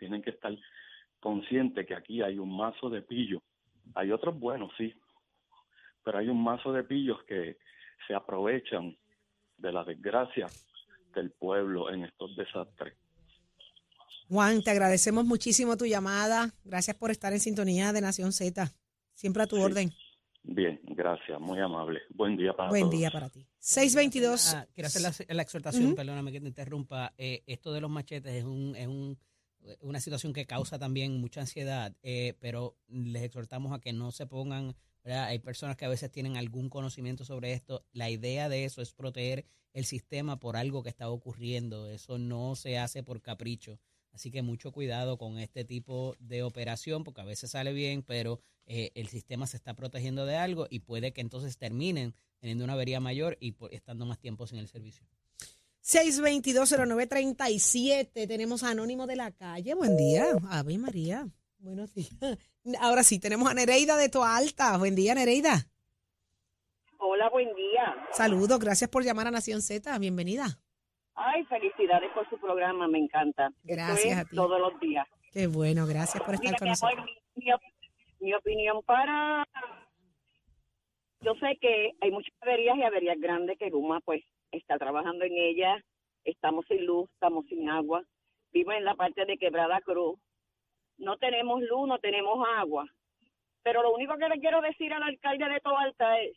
tienen 0.00 0.22
que 0.22 0.30
estar 0.30 0.56
conscientes 1.20 1.86
que 1.86 1.94
aquí 1.94 2.22
hay 2.22 2.38
un 2.38 2.56
mazo 2.56 2.90
de 2.90 3.02
pillos. 3.02 3.42
Hay 3.94 4.10
otros 4.10 4.38
buenos, 4.38 4.72
sí, 4.76 4.92
pero 6.02 6.18
hay 6.18 6.28
un 6.28 6.42
mazo 6.42 6.72
de 6.72 6.84
pillos 6.84 7.22
que 7.24 7.58
se 8.06 8.14
aprovechan 8.14 8.96
de 9.58 9.72
la 9.72 9.84
desgracia 9.84 10.48
del 11.14 11.30
pueblo 11.30 11.92
en 11.92 12.04
estos 12.04 12.36
desastres. 12.36 12.94
Juan, 14.28 14.62
te 14.62 14.70
agradecemos 14.70 15.24
muchísimo 15.24 15.76
tu 15.76 15.86
llamada. 15.86 16.54
Gracias 16.64 16.96
por 16.96 17.10
estar 17.10 17.32
en 17.32 17.40
sintonía 17.40 17.92
de 17.92 18.00
Nación 18.00 18.32
Z. 18.32 18.72
Siempre 19.12 19.42
a 19.42 19.46
tu 19.46 19.60
orden. 19.60 19.92
Bien, 20.42 20.80
gracias, 20.84 21.38
muy 21.40 21.58
amable. 21.58 22.00
Buen 22.10 22.36
día 22.36 22.52
para 22.54 22.70
Buen 22.70 22.88
día 22.88 23.10
para 23.10 23.28
ti. 23.28 23.46
622. 23.58 24.54
Ah, 24.54 24.66
quiero 24.72 24.86
hacer 24.86 25.26
la, 25.28 25.42
exhortación, 25.42 25.94
perdóname 25.94 26.32
que 26.32 26.40
te 26.40 26.48
interrumpa. 26.48 27.12
Eh, 27.18 27.42
esto 27.46 27.72
de 27.72 27.80
los 27.80 27.90
machetes 27.90 28.32
es, 28.32 28.44
un, 28.44 28.74
es 28.76 28.86
un, 28.86 29.18
una 29.80 30.00
situación 30.00 30.32
que 30.32 30.46
causa 30.46 30.78
también 30.78 31.20
mucha 31.20 31.40
ansiedad, 31.40 31.94
eh, 32.02 32.34
pero 32.40 32.76
les 32.88 33.22
exhortamos 33.22 33.72
a 33.72 33.80
que 33.80 33.92
no 33.92 34.12
se 34.12 34.26
pongan, 34.26 34.74
hay 35.04 35.38
personas 35.40 35.76
que 35.76 35.84
a 35.84 35.88
veces 35.88 36.10
tienen 36.10 36.36
algún 36.36 36.70
conocimiento 36.70 37.24
sobre 37.24 37.52
esto. 37.52 37.84
La 37.92 38.10
idea 38.10 38.48
de 38.48 38.64
eso 38.64 38.80
es 38.80 38.92
proteger 38.92 39.44
el 39.72 39.84
sistema 39.84 40.38
por 40.38 40.56
algo 40.56 40.82
que 40.82 40.88
está 40.88 41.10
ocurriendo. 41.10 41.90
Eso 41.90 42.18
no 42.18 42.56
se 42.56 42.78
hace 42.78 43.02
por 43.02 43.20
capricho. 43.20 43.78
Así 44.12 44.30
que 44.30 44.42
mucho 44.42 44.72
cuidado 44.72 45.18
con 45.18 45.38
este 45.38 45.64
tipo 45.64 46.16
de 46.18 46.42
operación, 46.42 47.04
porque 47.04 47.20
a 47.20 47.24
veces 47.24 47.52
sale 47.52 47.72
bien, 47.72 48.02
pero 48.02 48.40
eh, 48.66 48.90
el 48.94 49.08
sistema 49.08 49.46
se 49.46 49.56
está 49.56 49.74
protegiendo 49.74 50.26
de 50.26 50.36
algo 50.36 50.66
y 50.68 50.80
puede 50.80 51.12
que 51.12 51.20
entonces 51.20 51.56
terminen 51.58 52.14
teniendo 52.38 52.64
una 52.64 52.72
avería 52.72 53.00
mayor 53.00 53.36
y 53.40 53.54
estando 53.70 54.06
más 54.06 54.18
tiempo 54.18 54.46
sin 54.46 54.58
el 54.58 54.68
servicio. 54.68 55.06
6220937, 55.84 58.28
tenemos 58.28 58.62
a 58.62 58.70
Anónimo 58.70 59.06
de 59.06 59.16
la 59.16 59.30
Calle. 59.30 59.74
Buen 59.74 59.96
día. 59.96 60.26
Ave 60.50 60.78
María. 60.78 61.28
Buenos 61.58 61.94
días. 61.94 62.10
Ahora 62.80 63.02
sí, 63.02 63.18
tenemos 63.18 63.50
a 63.50 63.54
Nereida 63.54 63.96
de 63.96 64.08
Toa 64.08 64.36
Alta. 64.36 64.76
Buen 64.76 64.94
día, 64.94 65.14
Nereida. 65.14 65.69
Hola, 67.20 67.28
buen 67.28 67.54
día. 67.54 67.94
Saludos, 68.12 68.58
gracias 68.58 68.88
por 68.88 69.04
llamar 69.04 69.26
a 69.26 69.30
Nación 69.30 69.60
Z. 69.60 69.98
Bienvenida. 69.98 70.58
Ay, 71.14 71.44
felicidades 71.44 72.10
por 72.12 72.26
su 72.30 72.38
programa, 72.38 72.88
me 72.88 72.96
encanta. 72.96 73.50
Gracias 73.62 74.20
a 74.20 74.24
ti. 74.24 74.34
Todos 74.34 74.58
los 74.58 74.80
días. 74.80 75.06
Qué 75.30 75.46
bueno, 75.46 75.86
gracias 75.86 76.24
por 76.24 76.36
estar 76.36 76.56
con 76.58 76.68
nosotros. 76.68 77.04
mi, 78.20 78.32
opinión 78.32 78.82
para... 78.86 79.46
Yo 81.20 81.34
sé 81.34 81.58
que 81.60 81.90
hay 82.00 82.10
muchas 82.10 82.32
averías 82.40 82.78
y 82.78 82.84
averías 82.84 83.20
grandes 83.20 83.58
que 83.58 83.68
Guma 83.68 84.00
pues 84.00 84.24
está 84.50 84.78
trabajando 84.78 85.26
en 85.26 85.36
ellas. 85.36 85.78
Estamos 86.24 86.64
sin 86.68 86.86
luz, 86.86 87.10
estamos 87.12 87.44
sin 87.50 87.68
agua. 87.68 88.02
Vivo 88.50 88.72
en 88.72 88.86
la 88.86 88.94
parte 88.94 89.26
de 89.26 89.36
Quebrada 89.36 89.82
Cruz. 89.82 90.18
No 90.96 91.18
tenemos 91.18 91.60
luz, 91.60 91.86
no 91.86 91.98
tenemos 91.98 92.38
agua. 92.56 92.86
Pero 93.62 93.82
lo 93.82 93.92
único 93.92 94.16
que 94.16 94.26
le 94.26 94.40
quiero 94.40 94.62
decir 94.62 94.90
al 94.94 95.02
alcalde 95.02 95.50
de 95.50 95.60
Toalta 95.60 96.18
es 96.18 96.34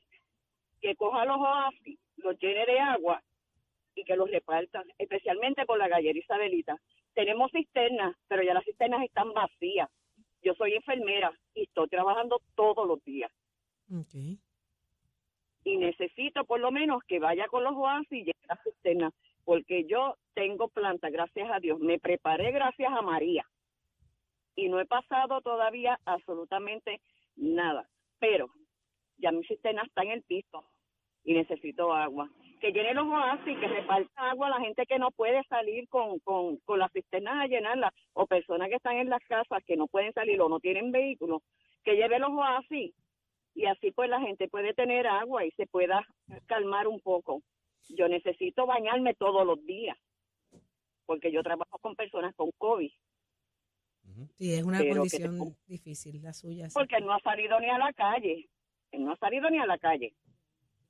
que 0.84 0.98
coja 0.98 1.24
los 1.24 1.38
oasis, 1.38 1.98
los 2.18 2.38
llene 2.40 2.66
de 2.66 2.78
agua 2.78 3.24
y 3.96 4.04
que 4.04 4.18
los 4.18 4.30
repartan, 4.30 4.84
especialmente 4.98 5.66
con 5.66 5.80
la 5.80 5.88
gallera 5.88 6.20
Isabelita. 6.20 6.78
Tenemos 7.14 7.52
cisternas, 7.52 8.18
pero 8.28 8.44
ya 8.44 8.54
las 8.54 8.66
cisternas 8.66 9.02
están 9.04 9.32
vacías. 9.32 9.90
Yo 10.42 10.54
soy 10.56 10.74
enfermera 10.74 11.32
y 11.56 11.64
estoy 11.64 11.88
trabajando 11.88 12.42
todos 12.56 12.86
los 12.86 13.02
días. 13.06 13.32
Y 15.64 15.78
necesito 15.78 16.44
por 16.44 16.60
lo 16.60 16.70
menos 16.70 17.02
que 17.06 17.20
vaya 17.20 17.48
con 17.48 17.64
los 17.64 17.76
oasis 17.76 18.12
y 18.12 18.26
llegue 18.26 18.44
a 18.50 18.56
la 18.56 18.64
cisterna, 18.64 19.12
porque 19.46 19.86
yo 19.86 20.18
tengo 20.34 20.68
planta, 20.68 21.10
gracias 21.10 21.50
a 21.50 21.62
Dios. 21.62 21.80
Me 21.80 21.98
preparé 21.98 22.52
gracias 22.52 22.92
a 22.92 23.02
María. 23.02 23.46
Y 24.58 24.68
no 24.68 24.82
he 24.82 24.86
pasado 24.86 25.40
todavía 25.40 25.98
absolutamente 26.04 27.00
nada. 27.38 27.88
Pero 28.20 28.50
ya 29.24 29.32
mi 29.32 29.44
cisterna 29.46 29.84
está 29.84 30.04
en 30.04 30.12
el 30.12 30.22
piso 30.24 30.64
y 31.24 31.34
necesito 31.34 31.94
agua 31.94 32.30
que 32.64 32.72
llene 32.72 32.94
los 32.94 33.06
oasis, 33.08 33.60
que 33.60 33.68
reparta 33.68 34.32
agua 34.32 34.48
a 34.48 34.52
la 34.52 34.62
gente 34.62 34.86
que 34.86 34.98
no 34.98 35.12
puede 35.12 35.44
salir 35.50 35.90
con, 35.90 36.20
con, 36.20 36.56
con 36.60 36.80
las 36.80 36.90
cisternas 36.94 37.44
a 37.44 37.48
llenarlas, 37.48 37.92
o 38.14 38.26
personas 38.26 38.70
que 38.70 38.76
están 38.76 38.96
en 38.96 39.10
las 39.10 39.22
casas 39.26 39.62
que 39.68 39.76
no 39.76 39.88
pueden 39.88 40.14
salir 40.14 40.40
o 40.40 40.48
no 40.48 40.62
tienen 40.62 40.90
vehículos, 40.94 41.42
que 41.84 41.96
lleve 41.96 42.20
los 42.20 42.30
oasis 42.30 42.94
y 43.54 43.66
así 43.66 43.92
pues 43.92 44.10
la 44.10 44.22
gente 44.22 44.48
puede 44.48 44.74
tener 44.74 45.08
agua 45.08 45.46
y 45.46 45.52
se 45.52 45.68
pueda 45.68 46.08
calmar 46.46 46.88
un 46.88 47.02
poco. 47.02 47.42
Yo 47.90 48.08
necesito 48.08 48.66
bañarme 48.66 49.14
todos 49.14 49.46
los 49.46 49.62
días, 49.66 49.98
porque 51.06 51.34
yo 51.34 51.44
trabajo 51.44 51.78
con 51.80 51.96
personas 51.96 52.34
con 52.36 52.50
COVID. 52.58 52.92
Sí, 54.38 54.54
es 54.54 54.64
una 54.64 54.80
condición 54.80 55.54
difícil 55.68 56.22
la 56.22 56.32
suya. 56.32 56.70
Porque 56.74 57.02
no 57.02 57.12
ha 57.12 57.20
salido 57.20 57.60
ni 57.60 57.70
a 57.70 57.78
la 57.78 57.92
calle, 57.92 58.48
no 58.98 59.14
ha 59.14 59.18
salido 59.18 59.50
ni 59.50 59.60
a 59.60 59.66
la 59.66 59.78
calle. 59.78 60.14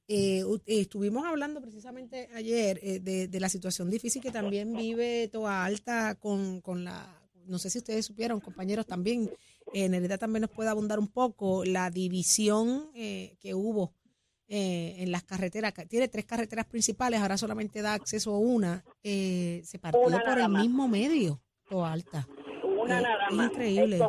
Eh, 0.07 0.41
eh, 0.41 0.81
estuvimos 0.81 1.25
hablando 1.25 1.62
precisamente 1.62 2.27
ayer 2.36 2.77
eh, 2.83 3.00
de, 3.00 3.39
la 3.39 3.48
situación 3.48 3.89
difícil 3.89 4.22
que 4.22 4.31
también 4.31 4.74
vive 4.74 5.29
Toa 5.29 5.63
Alta 5.63 6.15
con, 6.15 6.60
con 6.60 6.83
la, 6.83 7.22
no 7.45 7.57
sé 7.57 7.69
si 7.69 7.77
ustedes 7.77 8.05
supieron, 8.05 8.41
compañeros 8.41 8.86
también, 8.86 9.31
en 9.74 9.91
realidad 9.91 10.19
también 10.19 10.41
nos 10.41 10.51
puede 10.51 10.69
abundar 10.69 11.00
un 11.00 11.07
poco 11.07 11.63
la 11.63 11.89
división 11.89 12.91
que 12.93 13.53
hubo 13.53 13.93
en 14.48 15.12
las 15.12 15.24
carreteras. 15.24 15.74
Tiene 15.89 16.10
tres 16.10 16.25
carreteras 16.25 16.65
principales, 16.65 17.22
ahora 17.22 17.38
solamente 17.38 17.81
da 17.81 17.93
acceso 17.93 18.36
a 18.36 18.38
una. 18.38 18.83
se 19.01 19.79
partió 19.81 20.01
por 20.01 20.38
el 20.38 20.50
mismo 20.50 20.88
medio, 20.88 21.41
Toa 21.69 21.93
Alta. 21.93 22.27
Una 22.63 23.01
nada 23.01 23.27
es 23.29 23.36
increíble. 23.36 24.00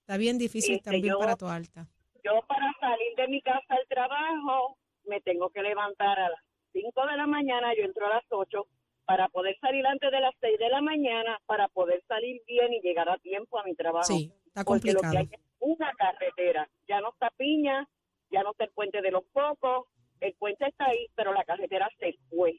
Está 0.00 0.16
bien 0.18 0.36
difícil 0.36 0.74
este, 0.74 0.90
también 0.90 1.14
para 1.18 1.36
Toa 1.36 1.54
Alta. 1.54 1.88
Yo 2.24 2.40
para 2.48 2.72
salir 2.80 3.14
de 3.16 3.28
mi 3.28 3.42
casa 3.42 3.62
al 3.68 3.86
trabajo 3.86 4.78
me 5.04 5.20
tengo 5.20 5.50
que 5.50 5.62
levantar 5.62 6.18
a 6.18 6.30
las 6.30 6.40
5 6.72 7.06
de 7.06 7.16
la 7.16 7.26
mañana, 7.26 7.74
yo 7.76 7.84
entro 7.84 8.06
a 8.06 8.14
las 8.14 8.24
8 8.30 8.66
para 9.04 9.28
poder 9.28 9.56
salir 9.60 9.86
antes 9.86 10.10
de 10.10 10.20
las 10.20 10.34
6 10.40 10.58
de 10.58 10.68
la 10.70 10.80
mañana, 10.80 11.38
para 11.44 11.68
poder 11.68 12.02
salir 12.08 12.40
bien 12.46 12.72
y 12.72 12.80
llegar 12.80 13.08
a 13.10 13.18
tiempo 13.18 13.58
a 13.58 13.64
mi 13.64 13.74
trabajo. 13.74 14.06
Sí, 14.06 14.32
está 14.46 14.64
complicado. 14.64 15.02
Porque 15.02 15.18
lo 15.18 15.26
que 15.28 15.34
hay 15.34 15.38
es 15.38 15.46
una 15.60 15.92
carretera, 15.92 16.68
ya 16.88 17.00
no 17.02 17.10
está 17.10 17.30
Piña, 17.36 17.86
ya 18.30 18.42
no 18.42 18.52
está 18.52 18.64
el 18.64 18.70
puente 18.70 19.02
de 19.02 19.10
los 19.10 19.24
Pocos, 19.24 19.86
el 20.20 20.34
puente 20.34 20.66
está 20.66 20.86
ahí, 20.86 21.06
pero 21.14 21.34
la 21.34 21.44
carretera 21.44 21.90
se 21.98 22.16
fue. 22.30 22.58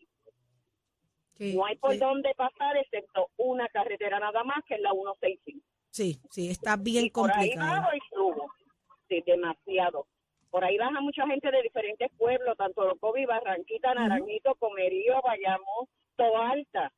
no 1.39 1.65
hay 1.65 1.75
por 1.77 1.98
dónde 1.98 2.36
pasar 2.36 2.77
excepto 2.77 3.31
una 3.38 3.67
carretera 3.69 4.19
nada 4.19 4.43
más, 4.43 4.63
que 4.67 4.75
es 4.75 4.81
la 4.81 4.91
165. 4.91 5.65
Sí, 5.89 6.19
sí, 6.29 6.51
está 6.51 6.75
bien 6.77 7.10
complicado. 7.10 7.84
Por 7.84 7.93
ahí 7.93 8.00
bajo 8.12 8.51
demasiado. 9.25 10.07
Por 10.50 10.63
ahí 10.63 10.77
baja 10.77 11.01
mucha 11.01 11.27
gente 11.27 11.51
de 11.51 11.62
diferentes 11.62 12.09
pueblos, 12.17 12.57
tanto 12.57 12.85
Locovi, 12.85 13.25
Barranquita, 13.25 13.93
Naranjito, 13.93 14.55
Comerío, 14.55 15.21
Bayamón, 15.21 15.88
Toalta. 16.15 16.91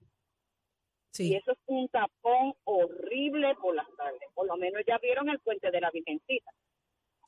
Sí. 1.11 1.31
Y 1.31 1.35
eso 1.35 1.53
es 1.53 1.57
un 1.65 1.87
tapón 1.89 2.53
horrible 2.65 3.55
por 3.55 3.75
las 3.75 3.87
tardes. 3.97 4.29
Por 4.35 4.45
lo 4.45 4.57
menos 4.57 4.83
ya 4.87 4.99
vieron 4.99 5.29
el 5.29 5.39
puente 5.39 5.71
de 5.71 5.81
la 5.81 5.89
Virgencita. 5.89 6.51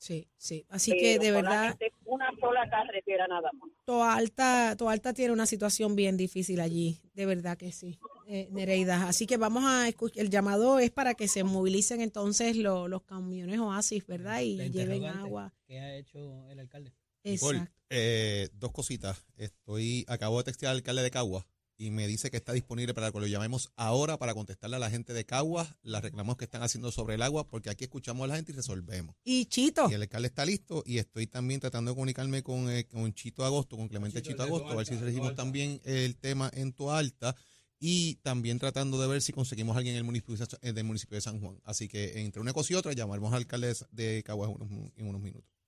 Sí, 0.00 0.26
sí. 0.38 0.64
Así 0.70 0.92
que 0.92 1.18
de 1.18 1.30
verdad. 1.30 1.78
Una 2.06 2.30
sola 2.40 2.68
carretera 2.70 3.26
nada 3.28 3.50
más. 3.52 3.70
Toalta, 3.84 4.74
Toalta 4.78 5.12
tiene 5.12 5.30
una 5.30 5.44
situación 5.44 5.94
bien 5.94 6.16
difícil 6.16 6.60
allí. 6.60 7.02
De 7.12 7.26
verdad 7.26 7.58
que 7.58 7.70
sí, 7.70 7.98
eh, 8.26 8.48
Nereida. 8.50 9.06
Así 9.06 9.26
que 9.26 9.36
vamos 9.36 9.64
a 9.66 9.88
escuchar. 9.88 10.22
El 10.22 10.30
llamado 10.30 10.78
es 10.78 10.90
para 10.90 11.12
que 11.12 11.28
se 11.28 11.44
movilicen 11.44 12.00
entonces 12.00 12.56
los 12.56 13.02
camiones 13.02 13.58
Oasis, 13.58 14.06
¿verdad? 14.06 14.40
Y 14.40 14.70
lleven 14.70 15.04
agua. 15.04 15.52
¿Qué 15.66 15.78
ha 15.78 15.94
hecho 15.94 16.48
el 16.48 16.60
alcalde? 16.60 16.94
Exacto. 17.22 17.70
Eh, 17.90 18.48
dos 18.54 18.72
cositas. 18.72 19.26
Estoy, 19.36 20.06
acabo 20.08 20.38
de 20.38 20.44
textear 20.44 20.70
al 20.70 20.78
alcalde 20.78 21.02
de 21.02 21.10
Cagua 21.10 21.46
y 21.80 21.90
me 21.90 22.06
dice 22.06 22.30
que 22.30 22.36
está 22.36 22.52
disponible 22.52 22.92
para 22.92 23.10
que 23.10 23.18
lo 23.18 23.26
llamemos 23.26 23.72
ahora 23.74 24.18
para 24.18 24.34
contestarle 24.34 24.76
a 24.76 24.78
la 24.78 24.90
gente 24.90 25.14
de 25.14 25.24
Caguas 25.24 25.76
las 25.82 26.02
reclamos 26.02 26.36
que 26.36 26.44
están 26.44 26.62
haciendo 26.62 26.92
sobre 26.92 27.14
el 27.14 27.22
agua, 27.22 27.48
porque 27.48 27.70
aquí 27.70 27.84
escuchamos 27.84 28.24
a 28.24 28.26
la 28.26 28.36
gente 28.36 28.52
y 28.52 28.54
resolvemos. 28.54 29.16
Y 29.24 29.46
Chito. 29.46 29.88
Y 29.90 29.94
el 29.94 30.02
alcalde 30.02 30.28
está 30.28 30.44
listo 30.44 30.82
y 30.84 30.98
estoy 30.98 31.26
también 31.26 31.58
tratando 31.58 31.90
de 31.90 31.94
comunicarme 31.94 32.42
con, 32.42 32.70
eh, 32.70 32.84
con 32.84 33.14
Chito 33.14 33.46
Agosto, 33.46 33.78
con 33.78 33.88
Clemente 33.88 34.20
Chito, 34.20 34.42
Agosto, 34.42 34.68
a 34.68 34.76
ver 34.76 34.86
si 34.86 34.94
recibimos 34.96 35.34
también 35.34 35.80
el 35.84 36.16
tema 36.16 36.50
en 36.52 36.74
tu 36.74 36.90
alta 36.90 37.34
y 37.78 38.16
también 38.16 38.58
tratando 38.58 39.00
de 39.00 39.08
ver 39.08 39.22
si 39.22 39.32
conseguimos 39.32 39.74
a 39.74 39.78
alguien 39.78 39.94
en 39.94 40.00
el 40.00 40.04
municipio, 40.04 40.36
eh, 40.60 40.72
del 40.74 40.84
municipio 40.84 41.14
de 41.14 41.22
San 41.22 41.40
Juan. 41.40 41.58
Así 41.64 41.88
que 41.88 42.20
entre 42.20 42.42
una 42.42 42.52
cosa 42.52 42.74
y 42.74 42.76
otra 42.76 42.92
llamaremos 42.92 43.32
al 43.32 43.38
alcalde 43.38 43.74
de 43.90 44.22
Caguas 44.22 44.50
en 44.96 45.06
unos 45.06 45.22
minutos. 45.22 45.59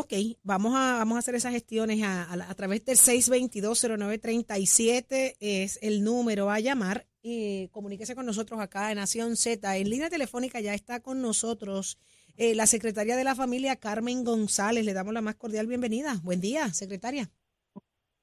Ok, 0.00 0.12
vamos 0.44 0.76
a, 0.76 0.98
vamos 0.98 1.16
a 1.16 1.18
hacer 1.18 1.34
esas 1.34 1.50
gestiones 1.50 2.00
a, 2.04 2.32
a, 2.32 2.54
través 2.54 2.84
del 2.84 2.96
622-0937 2.96 5.34
es 5.40 5.80
el 5.82 6.04
número 6.04 6.52
a 6.52 6.60
llamar. 6.60 7.08
y 7.20 7.66
comuníquese 7.72 8.14
con 8.14 8.24
nosotros 8.24 8.60
acá 8.60 8.92
en 8.92 8.98
Nación 8.98 9.34
Z. 9.34 9.76
En 9.76 9.90
línea 9.90 10.08
telefónica 10.08 10.60
ya 10.60 10.72
está 10.72 11.00
con 11.00 11.20
nosotros 11.20 11.98
eh, 12.36 12.54
la 12.54 12.68
secretaria 12.68 13.16
de 13.16 13.24
la 13.24 13.34
familia 13.34 13.74
Carmen 13.74 14.22
González. 14.22 14.84
Le 14.84 14.92
damos 14.92 15.14
la 15.14 15.20
más 15.20 15.34
cordial 15.34 15.66
bienvenida. 15.66 16.20
Buen 16.22 16.40
día, 16.40 16.72
secretaria. 16.72 17.28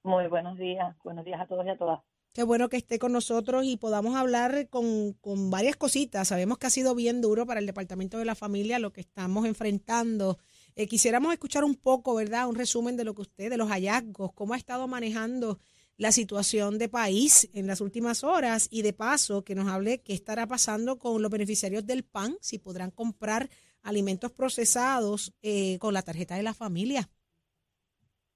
Muy 0.01 0.27
buenos 0.27 0.57
días. 0.57 0.95
Buenos 1.03 1.25
días 1.25 1.41
a 1.41 1.45
todos 1.45 1.65
y 1.65 1.71
a 1.71 1.77
todas. 1.77 1.99
Qué 2.33 2.43
bueno 2.43 2.69
que 2.69 2.77
esté 2.77 2.99
con 2.99 3.11
nosotros 3.11 3.65
y 3.65 3.75
podamos 3.75 4.15
hablar 4.15 4.69
con, 4.69 5.11
con 5.19 5.51
varias 5.51 5.75
cositas. 5.75 6.29
Sabemos 6.29 6.57
que 6.57 6.67
ha 6.67 6.69
sido 6.69 6.95
bien 6.95 7.19
duro 7.19 7.45
para 7.45 7.59
el 7.59 7.65
Departamento 7.65 8.17
de 8.17 8.23
la 8.23 8.35
Familia 8.35 8.79
lo 8.79 8.93
que 8.93 9.01
estamos 9.01 9.45
enfrentando 9.45 10.37
eh, 10.75 10.87
quisiéramos 10.87 11.31
escuchar 11.31 11.63
un 11.63 11.75
poco, 11.75 12.15
¿verdad? 12.15 12.47
Un 12.47 12.55
resumen 12.55 12.97
de 12.97 13.05
lo 13.05 13.13
que 13.13 13.21
usted, 13.21 13.49
de 13.49 13.57
los 13.57 13.69
hallazgos, 13.69 14.33
cómo 14.33 14.53
ha 14.53 14.57
estado 14.57 14.87
manejando 14.87 15.59
la 15.97 16.11
situación 16.11 16.77
de 16.77 16.89
país 16.89 17.49
en 17.53 17.67
las 17.67 17.79
últimas 17.79 18.23
horas 18.23 18.67
y 18.69 18.81
de 18.81 18.91
paso 18.91 19.43
que 19.43 19.55
nos 19.55 19.67
hable 19.67 20.01
qué 20.01 20.13
estará 20.13 20.45
pasando 20.45 20.97
con 20.97 21.21
los 21.21 21.31
beneficiarios 21.31 21.85
del 21.85 22.03
PAN, 22.03 22.35
si 22.41 22.59
podrán 22.59 22.91
comprar 22.91 23.49
alimentos 23.83 24.31
procesados 24.31 25.33
eh, 25.41 25.77
con 25.79 25.93
la 25.93 26.01
tarjeta 26.01 26.35
de 26.35 26.43
la 26.43 26.53
familia. 26.53 27.09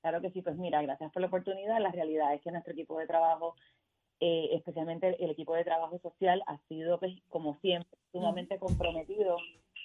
Claro 0.01 0.21
que 0.21 0.31
sí, 0.31 0.41
pues 0.41 0.55
mira, 0.55 0.81
gracias 0.81 1.11
por 1.11 1.21
la 1.21 1.27
oportunidad. 1.27 1.81
La 1.81 1.91
realidad 1.91 2.33
es 2.33 2.41
que 2.41 2.51
nuestro 2.51 2.71
equipo 2.71 2.97
de 2.97 3.07
trabajo, 3.07 3.55
eh, 4.21 4.49
especialmente 4.53 5.21
el 5.21 5.31
equipo 5.31 5.53
de 5.55 5.65
trabajo 5.65 5.99
social, 5.99 6.41
ha 6.47 6.57
sido, 6.69 6.99
pues, 6.99 7.13
como 7.27 7.59
siempre, 7.59 7.99
sumamente 8.13 8.57
comprometido 8.59 9.35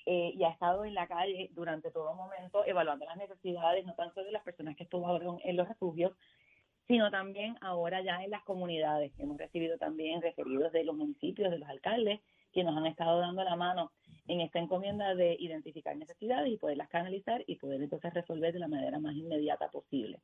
eh, 0.06 0.32
y 0.34 0.44
ha 0.44 0.50
estado 0.50 0.84
en 0.84 0.94
la 0.94 1.06
calle 1.06 1.50
durante 1.54 1.90
todo 1.90 2.14
momento 2.14 2.64
evaluando 2.66 3.04
las 3.06 3.16
necesidades, 3.16 3.87
no 3.87 3.94
tanto 3.94 4.23
de 4.23 4.32
las 4.32 4.42
personas 4.42 4.76
que 4.76 4.84
estuvieron 4.84 5.40
en 5.45 5.56
los 5.56 5.69
refugios, 5.69 6.12
sino 6.86 7.10
también 7.10 7.56
ahora 7.62 8.02
ya 8.02 8.23
en 8.23 8.30
las 8.30 8.43
comunidades. 8.45 9.12
Hemos 9.19 9.38
recibido 9.38 9.78
también 9.78 10.21
referidos 10.21 10.73
de 10.73 10.84
los 10.84 10.95
municipios, 10.95 11.50
de 11.50 11.58
los 11.58 11.69
alcaldes, 11.69 12.21
que 12.52 12.64
nos 12.64 12.76
han 12.76 12.86
estado 12.86 13.19
dando 13.19 13.43
la 13.43 13.56
mano 13.56 13.93
en 14.28 14.40
esta 14.40 14.58
encomienda 14.58 15.14
de 15.14 15.36
identificar 15.38 15.97
necesidades 15.97 16.52
y 16.52 16.56
poderlas 16.56 16.88
canalizar 16.88 17.43
y 17.47 17.56
poder 17.56 17.82
entonces 17.82 18.14
resolver 18.14 18.52
de 18.52 18.60
la 18.60 18.69
manera 18.69 18.99
más 18.99 19.14
inmediata 19.14 19.69
posible. 19.71 20.21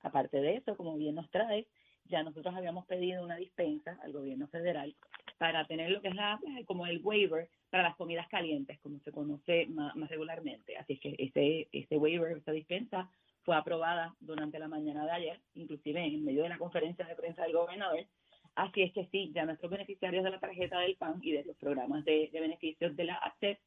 Aparte 0.00 0.40
de 0.40 0.56
eso, 0.56 0.76
como 0.76 0.96
bien 0.96 1.14
nos 1.14 1.30
trae, 1.30 1.66
ya 2.06 2.22
nosotros 2.22 2.54
habíamos 2.54 2.86
pedido 2.86 3.24
una 3.24 3.36
dispensa 3.36 3.98
al 4.02 4.12
gobierno 4.12 4.46
federal 4.48 4.94
para 5.38 5.66
tener 5.66 5.90
lo 5.90 6.00
que 6.00 6.08
es 6.08 6.14
la, 6.14 6.38
como 6.66 6.86
el 6.86 7.00
waiver 7.02 7.48
para 7.70 7.82
las 7.82 7.96
comidas 7.96 8.28
calientes, 8.28 8.78
como 8.80 9.00
se 9.00 9.12
conoce 9.12 9.66
más, 9.66 9.94
regularmente. 10.08 10.76
Así 10.76 10.98
que 10.98 11.14
ese, 11.18 11.68
ese 11.72 11.96
waiver, 11.96 12.36
esa 12.36 12.52
dispensa, 12.52 13.10
fue 13.42 13.56
aprobada 13.56 14.14
durante 14.20 14.58
la 14.58 14.68
mañana 14.68 15.04
de 15.04 15.10
ayer, 15.10 15.40
inclusive 15.54 16.02
en 16.02 16.24
medio 16.24 16.44
de 16.44 16.48
la 16.48 16.58
conferencia 16.58 17.04
de 17.04 17.14
prensa 17.14 17.42
del 17.42 17.52
gobernador. 17.52 18.06
Así 18.54 18.82
es 18.82 18.92
que 18.92 19.06
sí, 19.06 19.32
ya 19.34 19.44
nuestros 19.44 19.70
beneficiarios 19.70 20.24
de 20.24 20.30
la 20.30 20.40
tarjeta 20.40 20.78
del 20.80 20.96
PAN 20.96 21.18
y 21.22 21.32
de 21.32 21.44
los 21.44 21.56
programas 21.56 22.04
de, 22.04 22.30
beneficios 22.32 22.94
de 22.96 23.04
la 23.04 23.16
ACCES 23.16 23.58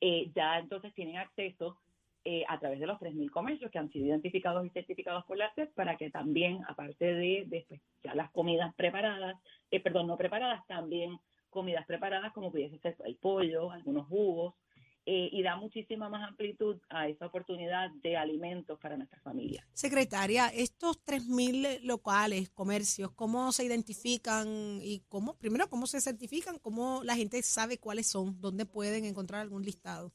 eh, 0.00 0.30
ya 0.34 0.58
entonces 0.58 0.94
tienen 0.94 1.16
acceso 1.16 1.76
eh, 2.24 2.44
a 2.48 2.58
través 2.58 2.80
de 2.80 2.86
los 2.86 2.98
3.000 2.98 3.30
comercios 3.30 3.70
que 3.70 3.78
han 3.78 3.90
sido 3.90 4.06
identificados 4.06 4.66
y 4.66 4.70
certificados 4.70 5.24
por 5.24 5.36
la 5.36 5.46
ACCES 5.46 5.70
para 5.74 5.96
que 5.96 6.10
también, 6.10 6.60
aparte 6.68 7.04
de, 7.04 7.44
de 7.46 7.66
ya 8.02 8.14
las 8.14 8.30
comidas 8.32 8.74
preparadas, 8.74 9.36
eh, 9.70 9.80
perdón, 9.80 10.06
no 10.08 10.16
preparadas, 10.16 10.66
también 10.66 11.18
comidas 11.50 11.86
preparadas 11.86 12.32
como 12.32 12.50
pudiese 12.50 12.78
ser 12.78 12.96
el 13.04 13.16
pollo, 13.16 13.70
algunos 13.70 14.06
jugos, 14.08 14.54
eh, 15.10 15.30
y 15.32 15.42
da 15.42 15.56
muchísima 15.56 16.10
más 16.10 16.28
amplitud 16.28 16.76
a 16.90 17.08
esa 17.08 17.24
oportunidad 17.24 17.90
de 18.02 18.18
alimentos 18.18 18.78
para 18.78 18.94
nuestra 18.98 19.18
familia. 19.20 19.66
Secretaria, 19.72 20.48
estos 20.48 21.02
3.000 21.02 21.80
locales, 21.82 22.50
comercios, 22.50 23.12
¿cómo 23.12 23.50
se 23.52 23.64
identifican 23.64 24.46
y 24.82 25.00
cómo, 25.08 25.38
primero, 25.38 25.70
cómo 25.70 25.86
se 25.86 26.02
certifican? 26.02 26.58
¿Cómo 26.58 27.00
la 27.04 27.16
gente 27.16 27.42
sabe 27.42 27.78
cuáles 27.78 28.06
son? 28.06 28.38
¿Dónde 28.38 28.66
pueden 28.66 29.06
encontrar 29.06 29.40
algún 29.40 29.64
listado? 29.64 30.12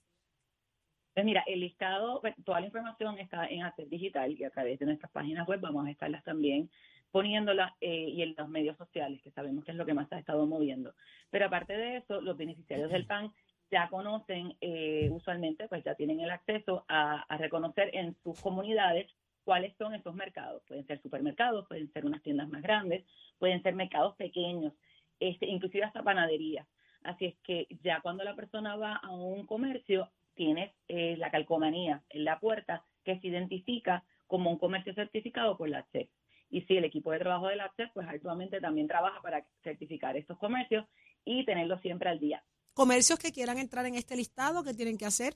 Pues 1.14 1.26
mira, 1.26 1.44
el 1.46 1.60
listado, 1.60 2.22
toda 2.44 2.60
la 2.60 2.66
información 2.66 3.20
está 3.20 3.46
en 3.46 3.64
Hacer 3.64 3.88
Digital 3.88 4.32
y 4.32 4.44
a 4.44 4.50
través 4.50 4.80
de 4.80 4.88
nuestras 4.88 5.12
páginas 5.12 5.48
web 5.48 5.60
vamos 5.62 5.86
a 5.86 5.92
estarlas 5.92 6.24
también 6.24 6.72
poniéndola 7.12 7.76
eh, 7.80 8.10
y 8.10 8.24
en 8.24 8.34
los 8.36 8.50
medios 8.50 8.76
sociales, 8.76 9.22
que 9.22 9.30
sabemos 9.30 9.64
que 9.64 9.72
es 9.72 9.78
lo 9.78 9.86
que 9.86 9.94
más 9.94 10.12
ha 10.12 10.18
estado 10.18 10.48
moviendo. 10.48 10.96
Pero 11.30 11.46
aparte 11.46 11.78
de 11.78 11.98
eso, 11.98 12.20
los 12.22 12.36
beneficiarios 12.36 12.90
del 12.90 13.06
PAN 13.06 13.32
ya 13.70 13.88
conocen, 13.90 14.56
eh, 14.62 15.10
usualmente, 15.12 15.68
pues 15.68 15.84
ya 15.84 15.94
tienen 15.94 16.20
el 16.22 16.32
acceso 16.32 16.84
a, 16.88 17.26
reconocer 17.38 17.92
en 17.94 18.16
sus 18.24 18.42
comunidades 18.42 19.12
cuáles 19.44 19.76
son 19.78 19.94
esos 19.94 20.16
mercados. 20.16 20.64
Pueden 20.68 20.88
ser 20.88 21.00
supermercados, 21.04 21.68
pueden 21.68 21.92
ser 21.94 22.08
unas 22.08 22.24
tiendas 22.24 22.50
más 22.50 22.64
grandes, 22.64 23.06
pueden 23.38 23.62
ser 23.62 23.76
mercados 23.76 24.16
pequeños, 24.16 24.74
este, 25.20 25.46
inclusive 25.46 25.84
hasta 25.84 26.02
panaderías. 26.02 26.68
Así 27.04 27.26
es 27.26 27.36
que 27.44 27.68
ya 27.84 28.02
cuando 28.02 28.24
la 28.24 28.36
persona 28.36 28.76
va 28.76 28.96
a 28.96 29.12
un 29.12 29.46
comercio, 29.46 30.10
tienes 30.36 30.72
eh, 30.88 31.16
la 31.18 31.32
calcomanía 31.32 32.04
en 32.10 32.26
la 32.26 32.40
puerta 32.40 32.84
que 33.04 33.20
se 33.20 33.28
identifica 33.28 34.04
como 34.28 34.52
un 34.52 34.58
comercio 34.58 34.94
certificado 34.94 35.58
por 35.58 35.70
la 35.70 35.86
CHEC. 35.92 36.10
Y 36.50 36.62
sí, 36.62 36.78
el 36.78 36.86
equipo 36.86 37.12
de 37.12 37.20
trabajo 37.20 37.48
de 37.48 37.56
la 37.56 37.72
CHEC 37.76 37.92
pues 37.94 38.08
actualmente 38.08 38.62
también 38.62 38.88
trabaja 38.88 39.22
para 39.22 39.46
certificar 39.64 40.18
estos 40.18 40.38
comercios 40.38 40.86
y 41.26 41.46
tenerlos 41.46 41.82
siempre 41.82 42.10
al 42.10 42.20
día. 42.20 42.44
¿Comercios 42.74 43.20
que 43.20 43.32
quieran 43.32 43.58
entrar 43.58 43.86
en 43.86 43.96
este 43.96 44.16
listado, 44.16 44.64
qué 44.64 44.74
tienen 44.74 44.98
que 44.98 45.06
hacer? 45.06 45.36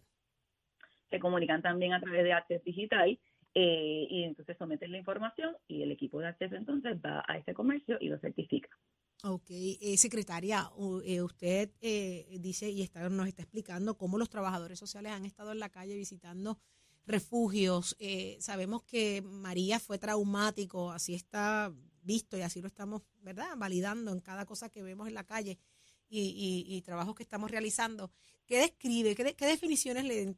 Se 1.10 1.19
comunican 1.19 1.62
también 1.62 1.93
a 1.93 2.01
través 2.01 2.23
de 2.23 2.33
Access 2.33 2.63
Digital 2.63 3.19
eh, 3.53 4.07
y 4.10 4.23
entonces 4.23 4.57
someten 4.57 4.91
la 4.91 4.97
información 4.97 5.55
y 5.67 5.83
el 5.83 5.91
equipo 5.91 6.19
de 6.19 6.27
Access 6.27 6.51
entonces 6.53 6.97
va 7.03 7.23
a 7.27 7.38
ese 7.38 7.53
comercio 7.53 7.97
y 7.99 8.10
lo 8.10 8.19
certifica. 8.19 8.69
Ok, 9.23 9.47
eh, 9.49 9.97
secretaria, 9.97 10.71
eh, 11.03 11.21
usted 11.21 11.71
dice 12.39 12.69
y 12.69 12.84
está, 12.84 13.10
nos 13.10 13.27
está 13.27 13.41
explicando 13.41 13.97
cómo 13.97 14.17
los 14.17 14.30
trabajadores 14.30 14.77
sociales 14.77 15.12
han 15.12 15.25
estado 15.25 15.51
en 15.51 15.60
la 15.60 15.69
calle 15.69 15.95
visitando 15.95 16.60
refugios. 17.06 17.97
sabemos 18.39 18.84
que 18.84 19.21
María 19.23 19.80
fue 19.80 19.97
traumático, 19.97 20.91
así 20.91 21.15
está 21.15 21.73
visto 22.03 22.38
y 22.38 22.41
así 22.41 22.62
lo 22.62 22.67
estamos, 22.67 23.01
¿verdad? 23.21 23.58
Validando 23.58 24.12
en 24.12 24.19
cada 24.19 24.45
cosa 24.45 24.69
que 24.69 24.84
vemos 24.84 25.08
en 25.08 25.15
la 25.15 25.23
calle 25.23 25.58
y, 26.10 26.82
trabajos 26.86 27.15
que 27.15 27.23
estamos 27.23 27.49
realizando. 27.49 28.12
¿Qué 28.45 28.60
describe, 28.60 29.15
qué, 29.15 29.36
qué 29.36 29.45
definiciones 29.45 30.06
le 30.06 30.36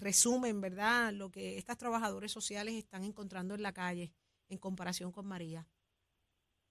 resumen, 0.00 0.60
¿verdad? 0.60 1.12
Lo 1.12 1.30
que 1.30 1.58
estas 1.58 1.78
trabajadores 1.78 2.32
sociales 2.32 2.74
están 2.74 3.04
encontrando 3.04 3.54
en 3.54 3.62
la 3.62 3.72
calle 3.72 4.12
en 4.48 4.58
comparación 4.58 5.12
con 5.12 5.26
María. 5.26 5.66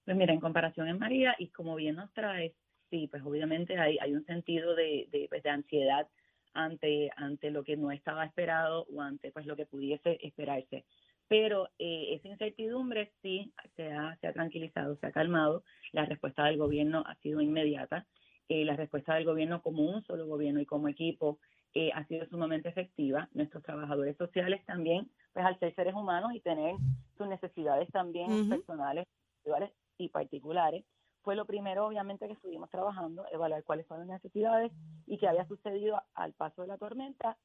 Pues 0.04 0.16
mira, 0.16 0.32
en 0.32 0.40
comparación 0.40 0.88
en 0.88 0.98
María, 0.98 1.34
y 1.38 1.48
como 1.48 1.74
bien 1.76 1.96
nos 1.96 2.12
trae, 2.12 2.54
sí, 2.90 3.08
pues 3.08 3.22
obviamente 3.22 3.78
hay, 3.78 3.98
hay 3.98 4.14
un 4.14 4.24
sentido 4.24 4.74
de, 4.74 5.08
de, 5.10 5.26
pues 5.28 5.42
de 5.42 5.50
ansiedad 5.50 6.08
ante, 6.54 7.10
ante 7.16 7.50
lo 7.50 7.62
que 7.62 7.76
no 7.76 7.90
estaba 7.90 8.24
esperado 8.24 8.86
o 8.92 9.00
ante 9.00 9.30
pues 9.30 9.46
lo 9.46 9.56
que 9.56 9.66
pudiese 9.66 10.18
esperarse. 10.26 10.84
Pero 11.28 11.68
eh, 11.78 12.14
esa 12.14 12.28
incertidumbre 12.28 13.12
sí 13.22 13.52
se 13.76 13.90
ha, 13.92 14.16
se 14.20 14.26
ha 14.26 14.32
tranquilizado, 14.32 14.96
se 14.96 15.06
ha 15.06 15.12
calmado, 15.12 15.64
la 15.92 16.04
respuesta 16.04 16.44
del 16.44 16.58
gobierno 16.58 17.04
ha 17.06 17.14
sido 17.16 17.40
inmediata 17.40 18.06
Eh, 18.48 18.64
la 18.64 18.76
respuesta 18.76 19.14
del 19.14 19.24
gobierno 19.24 19.62
como 19.62 19.82
un 19.82 20.02
solo 20.02 20.26
gobierno 20.26 20.60
y 20.60 20.66
como 20.66 20.88
equipo 20.88 21.38
eh, 21.74 21.90
ha 21.94 22.04
sido 22.04 22.26
sumamente 22.26 22.68
efectiva. 22.68 23.28
Nuestros 23.32 23.62
trabajadores 23.62 24.16
sociales 24.16 24.60
también, 24.66 25.08
pues 25.32 25.46
al 25.46 25.58
ser 25.58 25.72
seres 25.74 25.94
humanos 25.94 26.32
y 26.34 26.40
tener 26.40 26.74
sus 27.16 27.28
necesidades 27.28 27.88
también 27.92 28.28
personales, 28.50 29.06
individuales 29.38 29.70
y 30.02 30.08
particulares, 30.08 30.84
fue 31.22 31.36
lo 31.36 31.44
primero 31.44 31.86
obviamente 31.86 32.26
que 32.26 32.32
estuvimos 32.32 32.68
trabajando, 32.70 33.24
evaluar 33.30 33.62
cuáles 33.64 33.86
son 33.86 34.00
las 34.00 34.08
necesidades 34.08 34.72
y 35.06 35.18
qué 35.18 35.28
había 35.28 35.46
sucedido 35.46 36.02
al 36.14 36.32
paso 36.32 36.62
de 36.62 36.68
la 36.68 36.78
tormenta 36.78 37.36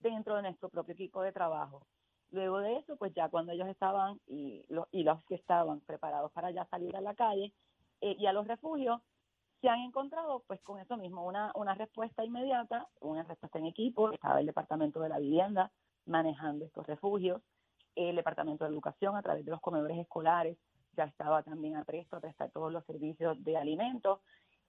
dentro 0.00 0.36
de 0.36 0.42
nuestro 0.42 0.68
propio 0.68 0.92
equipo 0.92 1.22
de 1.22 1.32
trabajo. 1.32 1.86
Luego 2.30 2.58
de 2.58 2.76
eso, 2.78 2.96
pues 2.96 3.14
ya 3.14 3.28
cuando 3.28 3.52
ellos 3.52 3.68
estaban 3.68 4.20
y, 4.26 4.64
y 4.90 5.04
los 5.04 5.24
que 5.24 5.36
estaban 5.36 5.80
preparados 5.80 6.32
para 6.32 6.50
ya 6.50 6.66
salir 6.66 6.94
a 6.96 7.00
la 7.00 7.14
calle 7.14 7.52
eh, 8.00 8.16
y 8.18 8.26
a 8.26 8.32
los 8.32 8.46
refugios, 8.46 9.00
se 9.60 9.68
han 9.68 9.80
encontrado 9.80 10.42
pues 10.46 10.60
con 10.60 10.78
eso 10.78 10.96
mismo, 10.98 11.24
una, 11.24 11.50
una 11.54 11.74
respuesta 11.74 12.24
inmediata, 12.24 12.86
una 13.00 13.22
respuesta 13.22 13.58
en 13.58 13.66
equipo, 13.66 14.10
estaba 14.10 14.40
el 14.40 14.46
Departamento 14.46 15.00
de 15.00 15.08
la 15.08 15.18
Vivienda 15.18 15.72
manejando 16.04 16.66
estos 16.66 16.86
refugios, 16.86 17.40
el 17.94 18.16
Departamento 18.16 18.64
de 18.64 18.70
Educación 18.70 19.16
a 19.16 19.22
través 19.22 19.44
de 19.44 19.50
los 19.50 19.60
comedores 19.62 19.96
escolares 19.96 20.58
ya 20.96 21.04
estaba 21.04 21.42
también 21.42 21.76
a 21.76 21.84
presto 21.84 22.16
a 22.16 22.20
prestar 22.20 22.50
todos 22.50 22.72
los 22.72 22.84
servicios 22.86 23.42
de 23.44 23.56
alimentos 23.56 24.20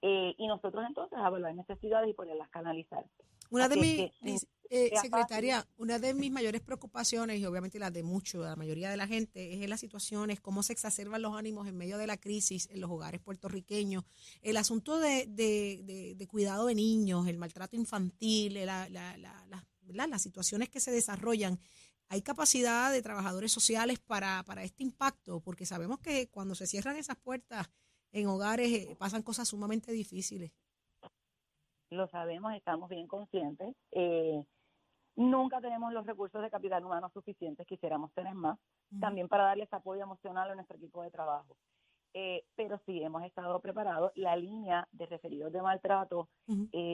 eh, 0.01 0.35
y 0.37 0.47
nosotros 0.47 0.83
entonces 0.87 1.17
a 1.17 1.27
evaluar 1.27 1.55
necesidades 1.55 2.09
y 2.09 2.13
poderlas 2.13 2.49
canalizar. 2.49 3.05
Una 3.49 3.69
de 3.69 4.11
mis, 4.21 4.47
eh, 4.69 4.91
secretaria, 4.99 5.65
una 5.77 5.99
de 5.99 6.13
mis 6.13 6.31
mayores 6.31 6.61
preocupaciones 6.61 7.39
y 7.39 7.45
obviamente 7.45 7.79
la 7.79 7.91
de 7.91 8.03
mucho, 8.03 8.41
de 8.41 8.49
la 8.49 8.55
mayoría 8.55 8.89
de 8.89 8.97
la 8.97 9.07
gente, 9.07 9.53
es 9.53 9.61
en 9.61 9.69
las 9.69 9.79
situaciones, 9.79 10.41
cómo 10.41 10.63
se 10.63 10.73
exacerban 10.73 11.21
los 11.21 11.35
ánimos 11.35 11.67
en 11.67 11.77
medio 11.77 11.97
de 11.97 12.07
la 12.07 12.17
crisis 12.17 12.67
en 12.71 12.81
los 12.81 12.89
hogares 12.89 13.21
puertorriqueños, 13.21 14.03
el 14.41 14.57
asunto 14.57 14.99
de, 14.99 15.27
de, 15.27 16.15
de, 16.15 16.27
cuidado 16.27 16.65
de 16.65 16.75
niños, 16.75 17.27
el 17.27 17.37
maltrato 17.37 17.75
infantil, 17.75 18.65
la, 18.65 18.89
la, 18.89 19.15
la, 19.17 20.07
las 20.07 20.21
situaciones 20.21 20.69
que 20.69 20.79
se 20.79 20.91
desarrollan. 20.91 21.59
¿Hay 22.09 22.21
capacidad 22.21 22.91
de 22.91 23.01
trabajadores 23.01 23.51
sociales 23.51 23.99
para, 23.99 24.43
para 24.43 24.63
este 24.63 24.83
impacto? 24.83 25.41
Porque 25.41 25.65
sabemos 25.65 25.99
que 25.99 26.29
cuando 26.29 26.53
se 26.53 26.67
cierran 26.67 26.97
esas 26.97 27.17
puertas 27.17 27.69
en 28.11 28.27
hogares 28.27 28.71
eh, 28.71 28.95
pasan 28.97 29.23
cosas 29.23 29.47
sumamente 29.47 29.91
difíciles. 29.91 30.51
Lo 31.89 32.07
sabemos, 32.07 32.53
estamos 32.53 32.89
bien 32.89 33.07
conscientes. 33.07 33.75
Eh, 33.91 34.43
nunca 35.15 35.59
tenemos 35.61 35.91
los 35.93 36.05
recursos 36.05 36.41
de 36.41 36.49
capital 36.49 36.85
humano 36.85 37.09
suficientes, 37.13 37.65
quisiéramos 37.67 38.13
tener 38.13 38.35
más, 38.35 38.57
también 38.99 39.27
para 39.27 39.45
darles 39.45 39.71
apoyo 39.73 40.03
emocional 40.03 40.49
a 40.49 40.55
nuestro 40.55 40.77
equipo 40.77 41.03
de 41.03 41.11
trabajo. 41.11 41.57
Eh, 42.13 42.45
pero 42.55 42.79
sí, 42.85 43.03
hemos 43.03 43.23
estado 43.23 43.59
preparados. 43.59 44.11
La 44.15 44.37
línea 44.37 44.87
de 44.93 45.05
referidos 45.07 45.51
de 45.51 45.61
maltrato 45.61 46.29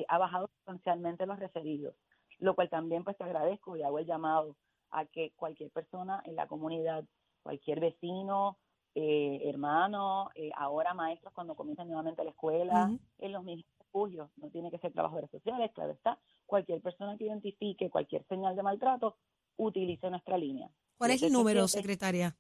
ha 0.08 0.18
bajado 0.18 0.48
sustancialmente 0.48 1.28
los 1.28 1.38
referidos, 1.38 1.94
lo 2.40 2.56
cual 2.56 2.70
también 2.70 3.04
pues 3.04 3.18
te 3.18 3.24
agradezco 3.24 3.78
y 3.78 3.84
hago 3.84 4.00
el 4.00 4.08
llamado 4.08 4.56
a 4.92 5.06
que 5.06 5.32
cualquier 5.36 5.72
persona 5.72 6.22
en 6.26 6.36
la 6.36 6.48
comunidad, 6.48 7.06
cualquier 7.44 7.80
vecino, 7.80 8.58
eh, 8.94 9.44
hermanos, 9.46 10.28
eh, 10.36 10.52
ahora 10.56 10.94
maestros 10.94 11.34
cuando 11.34 11.56
comienzan 11.56 11.88
nuevamente 11.88 12.24
la 12.24 12.30
escuela, 12.32 12.92
en 13.20 13.32
los 13.32 13.42
mismos 13.44 13.66
refugios, 13.80 14.30
no 14.36 14.50
tiene 14.50 14.70
que 14.70 14.80
ser 14.80 14.92
trabajadores 14.92 15.32
sociales, 15.32 15.72
claro 15.74 15.94
está, 15.94 16.20
cualquier 16.46 16.82
persona 16.82 17.18
que 17.18 17.24
identifique 17.26 17.90
cualquier 17.90 18.26
señal 18.28 18.54
de 18.56 18.64
maltrato, 18.64 19.18
utilice 19.58 20.10
nuestra 20.10 20.38
línea. 20.38 20.70
¿Cuál 20.98 21.12
es 21.12 21.22
el 21.24 21.32
número, 21.32 21.66
secretaria? 21.68 22.36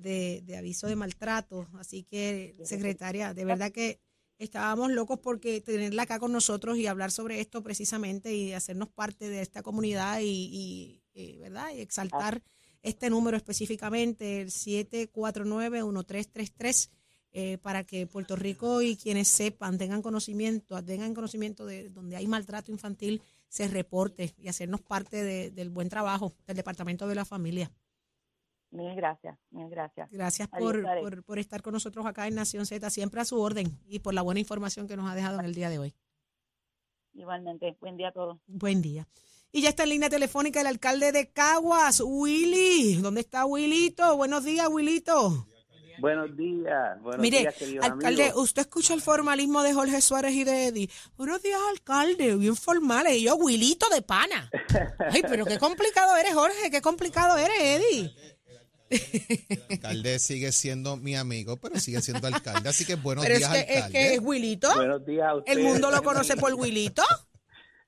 de, 0.00 0.42
de 0.44 0.56
aviso 0.56 0.86
de 0.86 0.96
maltrato. 0.96 1.68
Así 1.78 2.04
que, 2.04 2.56
secretaria, 2.64 3.34
de 3.34 3.44
verdad 3.44 3.72
que 3.72 4.00
estábamos 4.40 4.90
locos 4.90 5.20
porque 5.20 5.60
tenerla 5.60 6.02
acá 6.04 6.18
con 6.18 6.32
nosotros 6.32 6.78
y 6.78 6.86
hablar 6.86 7.10
sobre 7.10 7.40
esto 7.40 7.62
precisamente 7.62 8.34
y 8.34 8.54
hacernos 8.54 8.88
parte 8.88 9.28
de 9.28 9.42
esta 9.42 9.62
comunidad 9.62 10.20
y, 10.22 11.02
¿verdad? 11.38 11.68
y 11.76 11.80
exaltar 11.80 12.42
este 12.82 13.10
número 13.10 13.36
específicamente, 13.36 14.40
el 14.40 14.50
749-1333, 14.50 16.88
eh, 17.32 17.58
para 17.58 17.84
que 17.84 18.06
Puerto 18.06 18.34
Rico 18.34 18.80
y 18.82 18.96
quienes 18.96 19.28
sepan, 19.28 19.78
tengan 19.78 20.02
conocimiento, 20.02 20.82
tengan 20.82 21.14
conocimiento 21.14 21.64
de 21.66 21.90
donde 21.90 22.16
hay 22.16 22.26
maltrato 22.26 22.72
infantil, 22.72 23.22
se 23.48 23.68
reporte 23.68 24.34
y 24.38 24.48
hacernos 24.48 24.80
parte 24.80 25.22
del 25.50 25.70
buen 25.70 25.88
trabajo 25.88 26.34
del 26.46 26.56
Departamento 26.56 27.06
de 27.06 27.14
la 27.14 27.24
Familia. 27.24 27.70
Mil 28.70 28.94
gracias, 28.94 29.36
mil 29.50 29.68
gracias. 29.68 30.08
Gracias 30.10 30.48
por, 30.48 31.24
por, 31.24 31.38
estar 31.38 31.60
con 31.60 31.72
nosotros 31.72 32.06
acá 32.06 32.28
en 32.28 32.36
Nación 32.36 32.66
Z, 32.66 32.88
siempre 32.90 33.20
a 33.20 33.24
su 33.24 33.40
orden 33.40 33.66
y 33.86 33.98
por 33.98 34.14
la 34.14 34.22
buena 34.22 34.38
información 34.38 34.86
que 34.86 34.96
nos 34.96 35.10
ha 35.10 35.14
dejado 35.14 35.40
en 35.40 35.44
el 35.44 35.54
día 35.54 35.70
de 35.70 35.78
hoy. 35.80 35.94
Igualmente, 37.12 37.76
buen 37.80 37.96
día 37.96 38.08
a 38.08 38.12
todos. 38.12 38.38
Buen 38.46 38.80
día. 38.80 39.08
Y 39.52 39.62
ya 39.62 39.70
está 39.70 39.82
en 39.82 39.88
línea 39.88 40.08
telefónica 40.08 40.60
el 40.60 40.68
alcalde 40.68 41.10
de 41.10 41.32
Caguas, 41.32 42.00
Willy. 42.04 42.94
¿Dónde 43.02 43.22
está 43.22 43.44
Willito? 43.44 44.16
Buenos 44.16 44.44
días, 44.44 44.68
Willito. 44.68 45.46
Buenos 45.98 46.34
días. 46.36 47.02
Buenos 47.02 47.20
Mire, 47.20 47.40
días, 47.40 47.84
alcalde, 47.84 48.32
usted 48.36 48.62
escucha 48.62 48.94
el 48.94 49.02
formalismo 49.02 49.62
de 49.62 49.74
Jorge 49.74 50.00
Suárez 50.00 50.32
y 50.32 50.44
de 50.44 50.68
Eddie. 50.68 50.90
Buenos 51.16 51.42
días, 51.42 51.60
alcalde, 51.68 52.36
bien 52.36 52.56
formales. 52.56 53.16
Y 53.16 53.24
yo, 53.24 53.34
Willito 53.34 53.86
de 53.90 54.00
pana. 54.00 54.48
Ay, 55.10 55.22
pero 55.28 55.44
qué 55.44 55.58
complicado 55.58 56.16
eres, 56.16 56.32
Jorge, 56.32 56.70
qué 56.70 56.80
complicado 56.80 57.36
eres, 57.36 57.60
Eddie. 57.60 58.14
El 58.90 59.62
alcalde 59.70 60.18
sigue 60.18 60.50
siendo 60.50 60.96
mi 60.96 61.14
amigo, 61.14 61.56
pero 61.56 61.76
sigue 61.76 62.00
siendo 62.00 62.26
alcalde. 62.26 62.68
Así 62.68 62.84
que 62.84 62.96
buenos 62.96 63.24
días, 63.24 63.40
es 63.40 63.48
que, 63.48 63.56
alcalde. 63.56 63.78
Es 63.78 63.90
que 63.90 64.14
es 64.14 64.20
Wilito. 64.20 64.74
Buenos 64.74 65.06
días 65.06 65.28
a 65.28 65.52
El 65.52 65.62
mundo 65.62 65.90
lo 65.90 66.02
conoce 66.02 66.36
por 66.36 66.54
Wilito. 66.54 67.02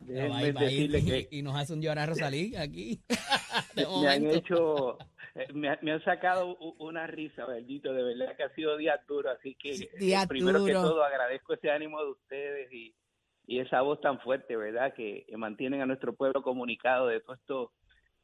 y, 1.31 1.43
nos 1.43 1.57
hace 1.57 1.73
un 1.73 1.83
llorar 1.83 2.09
Rosalí 2.09 2.55
aquí. 2.57 3.01
me 3.77 4.09
han 4.09 4.27
hecho, 4.31 4.99
eh, 5.35 5.47
me, 5.53 5.69
han 5.69 6.05
sacado 6.05 6.57
una 6.79 7.07
risa, 7.07 7.47
bendito, 7.47 7.93
de 7.93 8.03
verdad 8.03 8.37
que 8.37 8.45
ha 8.45 8.55
sido 8.55 8.77
día 8.77 9.01
duro, 9.07 9.31
así 9.31 9.57
que 9.57 9.71
eh, 9.71 10.27
primero 10.29 10.65
que 10.65 10.73
todo 10.73 11.03
agradezco 11.05 11.55
ese 11.55 11.71
ánimo 11.71 12.03
de 12.03 12.11
ustedes 12.11 12.73
y, 12.73 12.95
y 13.47 13.61
esa 13.61 13.81
voz 13.83 14.01
tan 14.01 14.21
fuerte, 14.21 14.57
¿verdad? 14.57 14.93
Que 14.95 15.27
mantienen 15.37 15.81
a 15.81 15.87
nuestro 15.87 16.15
pueblo 16.15 16.43
comunicado 16.43 17.09
de 17.09 17.21
todo 17.21 17.35
esto 17.35 17.73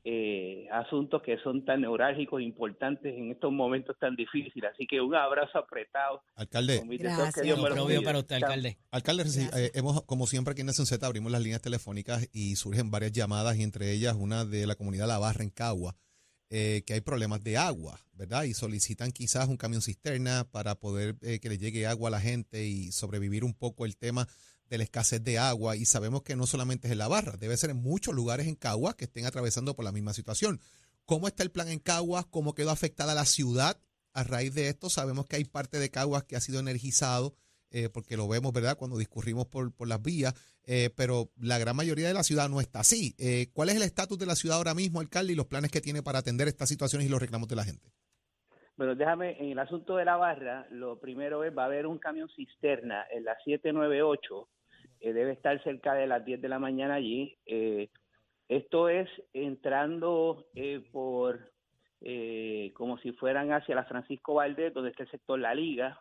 eh, 0.05 0.67
asuntos 0.71 1.23
que 1.23 1.39
son 1.39 1.65
tan 1.65 1.81
neurálgicos 1.81 2.41
e 2.41 2.45
importantes 2.45 3.15
en 3.15 3.31
estos 3.31 3.53
momentos 3.53 3.97
tan 3.99 4.17
difíciles. 4.17 4.71
Así 4.73 4.87
que 4.87 5.01
un 5.01 5.15
abrazo 5.15 5.59
apretado. 5.59 6.23
Alcalde. 6.35 6.83
para 8.05 8.19
usted, 8.19 8.37
alcalde. 8.37 8.79
Alcalde, 8.91 9.25
eh, 9.57 9.71
hemos, 9.75 10.03
como 10.05 10.27
siempre 10.27 10.53
aquí 10.53 10.61
en 10.61 10.69
Nación 10.69 10.87
Z 10.87 11.05
abrimos 11.07 11.33
las 11.33 11.43
líneas 11.43 11.61
telefónicas 11.63 12.29
y 12.33 12.57
surgen 12.57 12.91
varias 12.91 13.13
llamadas 13.13 13.57
y 13.57 13.63
entre 13.63 13.93
ellas 13.93 14.17
una 14.19 14.45
de 14.45 14.67
la 14.67 14.77
comunidad 14.77 15.09
La 15.09 15.19
Barra 15.19 15.43
en 15.43 15.51
Cagua. 15.51 15.97
Eh, 16.51 16.83
que 16.87 16.95
hay 16.95 17.03
problemas 17.03 17.45
de 17.45 17.59
agua, 17.59 18.01
¿verdad? 18.15 18.45
Y 18.45 18.55
solicitan 18.55 19.13
quizás 19.13 19.49
un 19.49 19.59
camión 19.59 19.83
cisterna 19.83 20.49
para 20.51 20.77
poder 20.77 21.17
eh, 21.21 21.41
que 21.41 21.51
le 21.51 21.59
llegue 21.59 21.87
agua 21.87 22.09
a 22.09 22.13
la 22.13 22.23
gente 22.23 22.65
y 22.65 22.91
sobrevivir 22.91 23.45
un 23.45 23.53
poco 23.53 23.85
el 23.85 23.99
tema 23.99 24.27
de 24.69 24.79
la 24.79 24.85
escasez 24.85 25.23
de 25.23 25.39
agua 25.39 25.77
y 25.77 25.85
sabemos 25.85 26.23
que 26.23 26.37
no 26.37 26.47
solamente 26.47 26.89
es 26.89 26.93
en 26.93 26.99
la 26.99 27.09
barra, 27.09 27.37
debe 27.37 27.57
ser 27.57 27.71
en 27.71 27.83
muchos 27.83 28.15
lugares 28.15 28.47
en 28.47 28.55
Caguas 28.55 28.95
que 28.95 29.05
estén 29.05 29.27
atravesando 29.27 29.75
por 29.75 29.85
la 29.85 29.93
misma 29.93 30.13
situación. 30.13 30.61
¿Cómo 31.05 31.27
está 31.27 31.43
el 31.43 31.51
plan 31.51 31.69
en 31.69 31.79
Caguas? 31.79 32.27
¿Cómo 32.27 32.55
quedó 32.55 32.71
afectada 32.71 33.15
la 33.15 33.25
ciudad 33.25 33.81
a 34.13 34.25
raíz 34.25 34.55
de 34.55 34.69
esto? 34.69 34.91
Sabemos 34.91 35.27
que 35.27 35.37
hay 35.37 35.45
parte 35.45 35.79
de 35.79 35.91
Caguas 35.91 36.25
que 36.25 36.37
ha 36.37 36.41
sido 36.41 36.61
energizado, 36.61 37.35
eh, 37.71 37.89
porque 37.89 38.17
lo 38.17 38.29
vemos, 38.29 38.53
¿verdad?, 38.53 38.77
cuando 38.77 38.99
discurrimos 38.99 39.47
por, 39.47 39.73
por 39.73 39.89
las 39.89 40.03
vías, 40.03 40.35
eh, 40.65 40.91
pero 40.95 41.31
la 41.41 41.59
gran 41.59 41.75
mayoría 41.75 42.09
de 42.09 42.15
la 42.15 42.23
ciudad 42.23 42.51
no 42.51 42.61
está 42.61 42.81
así. 42.81 43.15
Eh, 43.19 43.49
¿Cuál 43.55 43.71
es 43.71 43.77
el 43.77 43.83
estatus 43.83 44.19
de 44.19 44.27
la 44.27 44.37
ciudad 44.37 44.59
ahora 44.59 44.75
mismo, 44.75 45.01
alcalde, 45.01 45.33
y 45.33 45.37
los 45.37 45.47
planes 45.47 45.71
que 45.71 45.81
tiene 45.81 46.03
para 46.03 46.19
atender 46.19 46.47
estas 46.47 46.69
situaciones 46.69 47.07
y 47.07 47.11
los 47.11 47.21
reclamos 47.21 47.49
de 47.49 47.57
la 47.57 47.65
gente? 47.65 47.91
Bueno, 48.77 48.95
déjame, 48.95 49.37
en 49.41 49.53
el 49.53 49.59
asunto 49.59 49.97
de 49.97 50.05
la 50.05 50.17
barra, 50.17 50.67
lo 50.71 51.01
primero 51.01 51.43
es, 51.43 51.57
va 51.57 51.63
a 51.63 51.67
haber 51.67 51.87
un 51.87 51.99
camión 51.99 52.29
cisterna 52.37 53.07
en 53.11 53.25
la 53.25 53.35
798 53.45 54.49
eh, 55.01 55.13
debe 55.13 55.33
estar 55.33 55.63
cerca 55.63 55.95
de 55.95 56.07
las 56.07 56.25
10 56.25 56.41
de 56.41 56.49
la 56.49 56.59
mañana 56.59 56.95
allí. 56.95 57.37
Eh, 57.47 57.89
esto 58.49 58.89
es 58.89 59.09
entrando 59.33 60.47
eh, 60.55 60.83
por, 60.91 61.53
como 62.75 62.99
si 62.99 63.13
fueran 63.13 63.53
hacia 63.53 63.75
la 63.75 63.85
Francisco 63.85 64.35
Valdés, 64.35 64.73
donde 64.73 64.91
está 64.91 65.03
el 65.03 65.11
sector 65.11 65.39
La 65.39 65.55
Liga, 65.55 66.01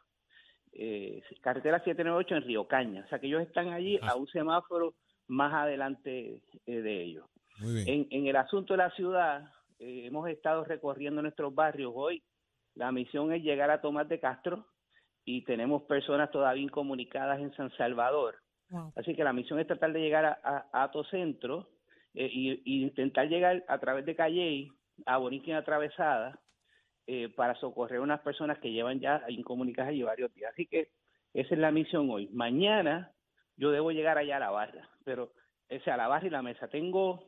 carretera 1.41 1.79
798 1.79 2.35
en 2.35 2.43
Río 2.43 2.67
Caña. 2.67 3.03
O 3.05 3.09
sea 3.09 3.19
que 3.19 3.27
ellos 3.27 3.41
están 3.41 3.69
allí 3.69 3.99
a 4.01 4.15
un 4.15 4.27
semáforo 4.27 4.93
más 5.27 5.53
adelante 5.53 6.41
de 6.65 7.03
ellos. 7.03 7.25
En, 7.59 8.07
en, 8.11 8.27
el 8.27 8.35
asunto 8.35 8.73
de 8.73 8.77
la 8.77 8.91
ciudad, 8.91 9.51
hemos 9.79 10.29
estado 10.29 10.63
recorriendo 10.63 11.21
nuestros 11.21 11.53
barrios 11.53 11.91
hoy. 11.95 12.23
La 12.75 12.91
misión 12.91 13.33
es 13.33 13.41
llegar 13.43 13.71
a 13.71 13.81
Tomás 13.81 14.07
de 14.07 14.19
Castro 14.19 14.67
y 15.25 15.43
tenemos 15.43 15.83
personas 15.83 16.31
todavía 16.31 16.63
incomunicadas 16.63 17.39
en 17.39 17.53
San 17.55 17.75
Salvador. 17.75 18.35
Así 18.95 19.15
que 19.15 19.23
la 19.23 19.33
misión 19.33 19.59
es 19.59 19.67
tratar 19.67 19.93
de 19.93 20.01
llegar 20.01 20.25
a, 20.25 20.67
a, 20.73 20.91
Centro 21.09 21.69
eh, 22.13 22.29
y, 22.31 22.83
intentar 22.83 23.27
llegar 23.29 23.63
a 23.67 23.79
través 23.79 24.05
de 24.05 24.15
Calle 24.15 24.69
a 25.05 25.17
Borinquen 25.17 25.55
Atravesada 25.55 26.39
eh, 27.05 27.29
para 27.29 27.55
socorrer 27.55 27.99
a 27.99 28.03
unas 28.03 28.21
personas 28.21 28.59
que 28.59 28.71
llevan 28.71 28.99
ya 28.99 29.23
incomunicadas 29.29 29.93
y 29.93 30.03
varios 30.03 30.33
días. 30.33 30.51
Así 30.51 30.65
que 30.65 30.89
esa 31.33 31.53
es 31.53 31.59
la 31.59 31.71
misión 31.71 32.09
hoy. 32.09 32.27
Mañana 32.33 33.11
yo 33.55 33.71
debo 33.71 33.91
llegar 33.91 34.17
allá 34.17 34.37
a 34.37 34.41
la 34.41 34.49
barra, 34.49 34.89
pero 35.05 35.31
ese 35.69 35.91
a 35.91 35.97
la 35.97 36.07
barra 36.07 36.27
y 36.27 36.31
la 36.31 36.41
mesa. 36.41 36.67
Tengo 36.67 37.23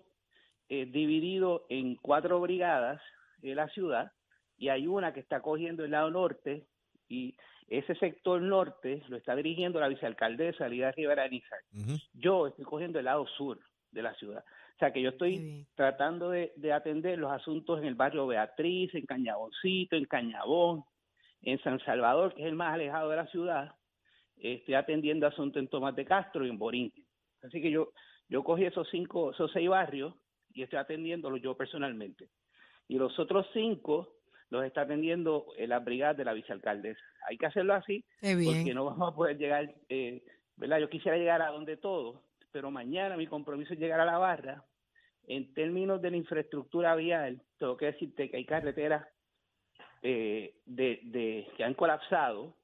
eh, 0.67 0.85
dividido 0.85 1.65
en 1.69 1.95
cuatro 1.95 2.41
brigadas 2.41 3.01
de 3.37 3.55
la 3.55 3.67
ciudad 3.69 4.11
y 4.57 4.69
hay 4.69 4.87
una 4.87 5.13
que 5.13 5.19
está 5.21 5.41
cogiendo 5.41 5.85
el 5.85 5.91
lado 5.91 6.11
norte 6.11 6.67
y 7.07 7.35
ese 7.69 7.95
sector 7.95 8.41
norte 8.41 9.03
lo 9.09 9.17
está 9.17 9.35
dirigiendo 9.35 9.79
la 9.79 9.87
vicealcaldesa 9.87 10.67
Lida 10.67 10.91
Rivera 10.91 11.27
Nizar. 11.27 11.59
Yo 12.13 12.47
estoy 12.47 12.65
cogiendo 12.65 12.99
el 12.99 13.05
lado 13.05 13.27
sur 13.27 13.59
de 13.91 14.01
la 14.01 14.13
ciudad. 14.15 14.43
O 14.75 14.79
sea 14.79 14.91
que 14.91 15.01
yo 15.01 15.09
estoy 15.09 15.67
tratando 15.75 16.31
de, 16.31 16.51
atender 16.73 17.19
los 17.19 17.31
asuntos 17.31 17.79
en 17.79 17.85
el 17.85 17.95
barrio 17.95 18.25
Beatriz, 18.27 18.93
en 18.95 19.05
Cañaboncito, 19.05 19.95
en 19.95 20.05
Cañabón, 20.05 20.83
en 21.41 21.61
San 21.61 21.79
Salvador, 21.81 22.33
que 22.33 22.41
es 22.41 22.47
el 22.47 22.55
más 22.55 22.73
alejado 22.73 23.09
de 23.09 23.17
la 23.17 23.27
ciudad. 23.27 23.75
Estoy 24.37 24.73
atendiendo 24.73 25.27
asuntos 25.27 25.61
en 25.61 25.67
Tomás 25.67 25.95
de 25.95 26.05
Castro 26.05 26.45
y 26.45 26.49
en 26.49 26.57
Borinquen. 26.57 27.05
Así 27.43 27.61
que 27.61 27.69
yo, 27.69 27.91
yo 28.29 28.43
cogí 28.43 28.65
esos 28.65 28.87
cinco, 28.89 29.31
esos 29.31 29.51
seis 29.51 29.69
barrios 29.69 30.15
y 30.53 30.63
estoy 30.63 30.79
atendiéndolos 30.79 31.41
yo 31.41 31.55
personalmente. 31.55 32.29
Y 32.87 32.97
los 32.97 33.17
otros 33.19 33.45
cinco 33.53 34.18
los 34.49 34.65
está 34.65 34.81
atendiendo 34.81 35.45
la 35.57 35.79
brigada 35.79 36.13
de 36.13 36.25
la 36.25 36.33
vicealcaldesa. 36.33 37.01
Hay 37.27 37.37
que 37.37 37.45
hacerlo 37.45 37.73
así 37.73 38.03
porque 38.19 38.73
no 38.73 38.85
vamos 38.85 39.13
a 39.13 39.15
poder 39.15 39.37
llegar, 39.37 39.73
eh, 39.89 40.23
¿verdad? 40.55 40.79
Yo 40.79 40.89
quisiera 40.89 41.17
llegar 41.17 41.41
a 41.41 41.49
donde 41.51 41.77
todo, 41.77 42.23
pero 42.51 42.71
mañana 42.71 43.17
mi 43.17 43.27
compromiso 43.27 43.73
es 43.73 43.79
llegar 43.79 43.99
a 43.99 44.05
la 44.05 44.17
barra. 44.17 44.65
En 45.27 45.53
términos 45.53 46.01
de 46.01 46.11
la 46.11 46.17
infraestructura 46.17 46.95
vial, 46.95 47.41
tengo 47.59 47.77
que 47.77 47.87
decirte 47.87 48.31
que 48.31 48.37
hay 48.37 48.45
carreteras 48.45 49.05
eh, 50.01 50.55
de, 50.65 51.01
de, 51.03 51.47
que 51.55 51.63
han 51.63 51.75
colapsado 51.75 52.55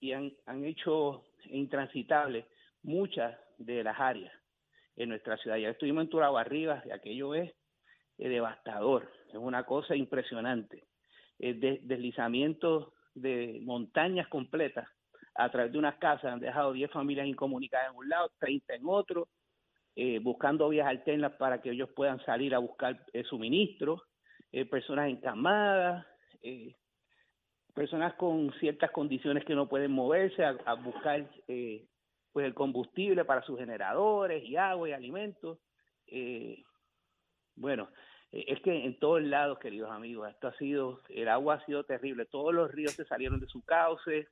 y 0.00 0.12
han, 0.12 0.32
han 0.44 0.64
hecho 0.64 1.24
intransitables 1.46 2.44
muchas 2.82 3.38
de 3.56 3.82
las 3.82 3.98
áreas 3.98 4.32
en 4.96 5.08
nuestra 5.08 5.36
ciudad. 5.38 5.56
Ya 5.56 5.70
estuvimos 5.70 6.04
en 6.04 6.10
Turabo 6.10 6.36
Arriba 6.36 6.82
y 6.84 6.90
aquello 6.90 7.34
es 7.34 7.54
eh, 8.18 8.28
devastador, 8.28 9.10
es 9.28 9.36
una 9.36 9.64
cosa 9.64 9.94
impresionante. 9.96 10.87
De, 11.38 11.80
deslizamientos 11.82 12.92
de 13.14 13.60
montañas 13.62 14.28
completas 14.28 14.88
a 15.38 15.50
través 15.50 15.72
de 15.72 15.78
unas 15.78 15.96
casas, 15.98 16.32
han 16.32 16.40
dejado 16.40 16.72
10 16.72 16.90
familias 16.90 17.26
incomunicadas 17.26 17.90
en 17.90 17.96
un 17.96 18.08
lado, 18.08 18.30
30 18.40 18.74
en 18.74 18.82
otro, 18.86 19.28
eh, 19.94 20.18
buscando 20.18 20.68
vías 20.68 20.88
alternas 20.88 21.32
para 21.32 21.62
que 21.62 21.70
ellos 21.70 21.88
puedan 21.94 22.20
salir 22.24 22.54
a 22.54 22.58
buscar 22.58 23.04
eh, 23.12 23.22
suministros, 23.22 24.02
eh, 24.50 24.64
personas 24.64 25.08
encamadas, 25.08 26.04
eh, 26.42 26.74
personas 27.72 28.14
con 28.14 28.52
ciertas 28.58 28.90
condiciones 28.90 29.44
que 29.44 29.54
no 29.54 29.68
pueden 29.68 29.92
moverse 29.92 30.44
a, 30.44 30.56
a 30.64 30.74
buscar 30.74 31.28
pues 32.32 32.46
el 32.46 32.54
combustible 32.54 33.24
para 33.24 33.42
sus 33.42 33.58
generadores 33.58 34.44
y 34.44 34.56
agua 34.56 34.88
y 34.88 34.92
alimentos. 34.92 35.58
bueno, 37.54 37.88
es 38.32 38.60
que 38.60 38.84
en 38.84 38.98
todos 38.98 39.22
lados, 39.22 39.58
queridos 39.58 39.90
amigos, 39.90 40.28
esto 40.30 40.48
ha 40.48 40.56
sido, 40.58 41.00
el 41.08 41.28
agua 41.28 41.54
ha 41.54 41.66
sido 41.66 41.84
terrible, 41.84 42.26
todos 42.26 42.52
los 42.54 42.70
ríos 42.70 42.92
se 42.92 43.04
salieron 43.06 43.40
de 43.40 43.46
su 43.46 43.62
cauce, 43.62 44.28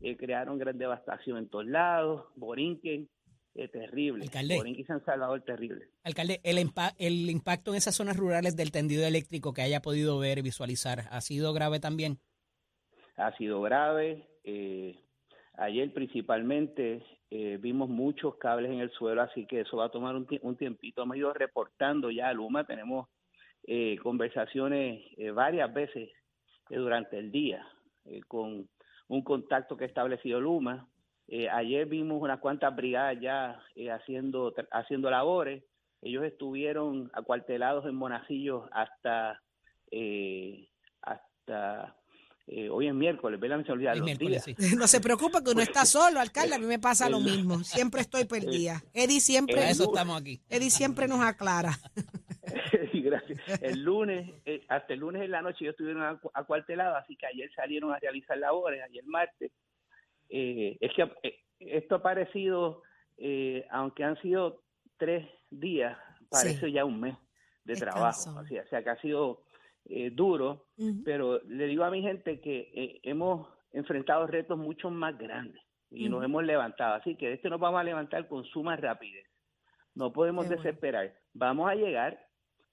eh, 0.00 0.16
crearon 0.16 0.58
gran 0.58 0.78
devastación 0.78 1.38
en 1.38 1.48
todos 1.48 1.66
lados, 1.66 2.26
Borinquen, 2.36 3.08
eh, 3.54 3.68
terrible. 3.68 4.24
Alcalde. 4.24 4.56
Borinquen 4.56 4.82
y 4.82 4.86
San 4.86 5.04
Salvador, 5.04 5.40
terrible. 5.42 5.88
Alcalde, 6.04 6.40
el, 6.44 6.58
el 6.98 7.30
impacto 7.30 7.70
en 7.70 7.78
esas 7.78 7.96
zonas 7.96 8.16
rurales 8.16 8.54
del 8.54 8.70
tendido 8.70 9.06
eléctrico 9.06 9.52
que 9.54 9.62
haya 9.62 9.80
podido 9.80 10.18
ver 10.18 10.38
y 10.38 10.42
visualizar, 10.42 11.04
¿ha 11.10 11.20
sido 11.20 11.52
grave 11.52 11.80
también? 11.80 12.18
Ha 13.16 13.36
sido 13.36 13.62
grave. 13.62 14.28
Eh, 14.44 14.94
ayer 15.54 15.92
principalmente 15.92 17.02
eh, 17.30 17.58
vimos 17.60 17.88
muchos 17.88 18.36
cables 18.36 18.70
en 18.70 18.80
el 18.80 18.90
suelo, 18.92 19.22
así 19.22 19.46
que 19.46 19.62
eso 19.62 19.78
va 19.78 19.86
a 19.86 19.90
tomar 19.90 20.14
un, 20.14 20.26
un 20.42 20.56
tiempito. 20.56 21.02
Hemos 21.02 21.16
ido 21.16 21.32
reportando 21.32 22.10
ya 22.10 22.28
a 22.28 22.32
Luma, 22.32 22.64
tenemos 22.64 23.08
conversaciones 24.02 25.04
varias 25.34 25.72
veces 25.72 26.10
durante 26.70 27.18
el 27.18 27.30
día 27.30 27.66
con 28.26 28.68
un 29.08 29.22
contacto 29.22 29.76
que 29.76 29.84
ha 29.84 29.88
establecido 29.88 30.40
Luma. 30.40 30.86
Eh, 31.26 31.48
ayer 31.48 31.86
vimos 31.86 32.22
unas 32.22 32.40
cuantas 32.40 32.74
brigadas 32.74 33.18
ya 33.20 33.60
eh, 33.74 33.90
haciendo, 33.90 34.54
haciendo 34.70 35.10
labores. 35.10 35.64
Ellos 36.00 36.24
estuvieron 36.24 37.10
acuartelados 37.12 37.84
en 37.86 37.94
Monacillo 37.94 38.68
hasta, 38.72 39.40
eh, 39.90 40.68
hasta 41.02 41.94
hoy 42.70 42.86
es 42.86 42.94
miércoles, 42.94 43.38
¿verdad? 43.38 43.58
Me 43.58 43.64
se 43.64 43.72
olvida 43.72 43.94
los 43.94 44.18
días. 44.18 44.46
No 44.76 44.86
se 44.86 45.00
preocupe 45.02 45.42
que 45.44 45.50
uno 45.50 45.60
está 45.60 45.84
solo, 45.84 46.18
alcalde, 46.18 46.54
a 46.54 46.58
mí 46.58 46.64
me 46.64 46.78
pasa 46.78 47.10
lo 47.10 47.20
mismo. 47.20 47.62
Siempre 47.62 48.00
estoy 48.00 48.24
perdida. 48.24 48.82
Eddie 48.94 49.20
siempre, 49.20 49.68
eso 49.68 49.84
estamos 49.84 50.18
aquí. 50.18 50.40
Eddie 50.48 50.70
siempre 50.70 51.08
nos 51.08 51.20
aclara. 51.20 51.78
gracias. 53.02 53.62
El 53.62 53.82
lunes, 53.82 54.30
eh, 54.44 54.64
hasta 54.68 54.94
el 54.94 55.00
lunes 55.00 55.22
en 55.22 55.30
la 55.30 55.42
noche 55.42 55.58
ellos 55.64 55.72
estuvieron 55.72 56.20
acuartelados, 56.34 56.96
así 56.96 57.16
que 57.16 57.26
ayer 57.26 57.50
salieron 57.54 57.92
a 57.92 57.98
realizar 57.98 58.38
labores, 58.38 58.82
ayer 58.82 59.04
martes. 59.04 59.52
Eh, 60.28 60.76
es 60.80 60.92
que 60.94 61.10
eh, 61.22 61.40
esto 61.60 61.96
ha 61.96 62.02
parecido, 62.02 62.82
aunque 63.70 64.04
han 64.04 64.20
sido 64.20 64.62
tres 64.96 65.26
días, 65.50 65.98
parece 66.30 66.70
ya 66.70 66.84
un 66.84 67.00
mes 67.00 67.16
de 67.64 67.76
trabajo. 67.76 68.30
O 68.38 68.44
sea, 68.44 68.62
o 68.62 68.68
sea, 68.68 68.82
que 68.82 68.90
ha 68.90 69.00
sido 69.00 69.44
duro, 70.12 70.66
pero 71.04 71.40
le 71.44 71.66
digo 71.66 71.84
a 71.84 71.90
mi 71.90 72.02
gente 72.02 72.40
que 72.40 73.00
hemos 73.02 73.48
enfrentado 73.72 74.26
retos 74.26 74.58
mucho 74.58 74.90
más 74.90 75.16
grandes 75.18 75.62
y 75.90 76.08
nos 76.08 76.22
hemos 76.24 76.44
levantado. 76.44 76.94
Así 76.94 77.16
que 77.16 77.28
de 77.28 77.34
este 77.34 77.50
nos 77.50 77.60
vamos 77.60 77.80
a 77.80 77.84
levantar 77.84 78.28
con 78.28 78.44
suma 78.44 78.76
rapidez. 78.76 79.26
No 79.94 80.12
podemos 80.12 80.48
desesperar. 80.48 81.12
Vamos 81.34 81.68
a 81.68 81.74
llegar 81.74 82.27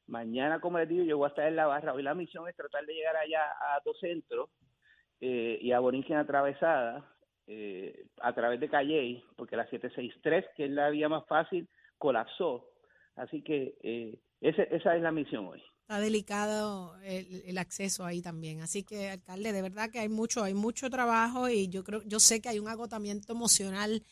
Mañana, 0.07 0.59
como 0.59 0.77
les 0.77 0.87
digo, 0.87 1.03
yo 1.03 1.17
voy 1.17 1.25
a 1.25 1.29
estar 1.29 1.47
en 1.47 1.55
la 1.55 1.65
barra. 1.65 1.93
Hoy 1.93 2.03
la 2.03 2.13
misión 2.13 2.47
es 2.47 2.55
tratar 2.55 2.85
de 2.85 2.93
llegar 2.93 3.15
allá 3.15 3.41
a 3.41 3.81
dos 3.83 3.97
centros 3.99 4.49
eh, 5.19 5.57
y 5.61 5.71
a 5.71 5.79
Borinquen 5.79 6.17
atravesada 6.17 7.11
eh, 7.47 8.05
a 8.21 8.33
través 8.33 8.59
de 8.59 8.69
Calle, 8.69 9.23
porque 9.35 9.55
la 9.55 9.67
763, 9.69 10.45
que 10.55 10.65
es 10.65 10.71
la 10.71 10.89
vía 10.89 11.09
más 11.09 11.25
fácil, 11.27 11.67
colapsó. 11.97 12.69
Así 13.15 13.41
que 13.41 13.75
eh, 13.81 14.19
esa 14.41 14.95
es 14.95 15.01
la 15.01 15.11
misión 15.11 15.47
hoy. 15.47 15.63
Está 15.81 15.99
delicado 15.99 16.95
el, 17.03 17.57
acceso 17.57 18.05
ahí 18.05 18.21
también. 18.21 18.61
Así 18.61 18.83
que, 18.83 19.09
alcalde, 19.09 19.53
de 19.53 19.61
verdad 19.61 19.89
que 19.91 19.99
hay 19.99 20.09
mucho, 20.09 20.43
hay 20.43 20.53
mucho 20.53 20.89
trabajo 20.89 21.47
y 21.49 21.67
yo 21.67 21.83
creo, 21.83 22.01
yo 22.05 22.19
sé 22.19 22.41
que 22.41 22.49
hay 22.49 22.59
un 22.59 22.67
agotamiento 22.67 23.33
emocional 23.33 24.03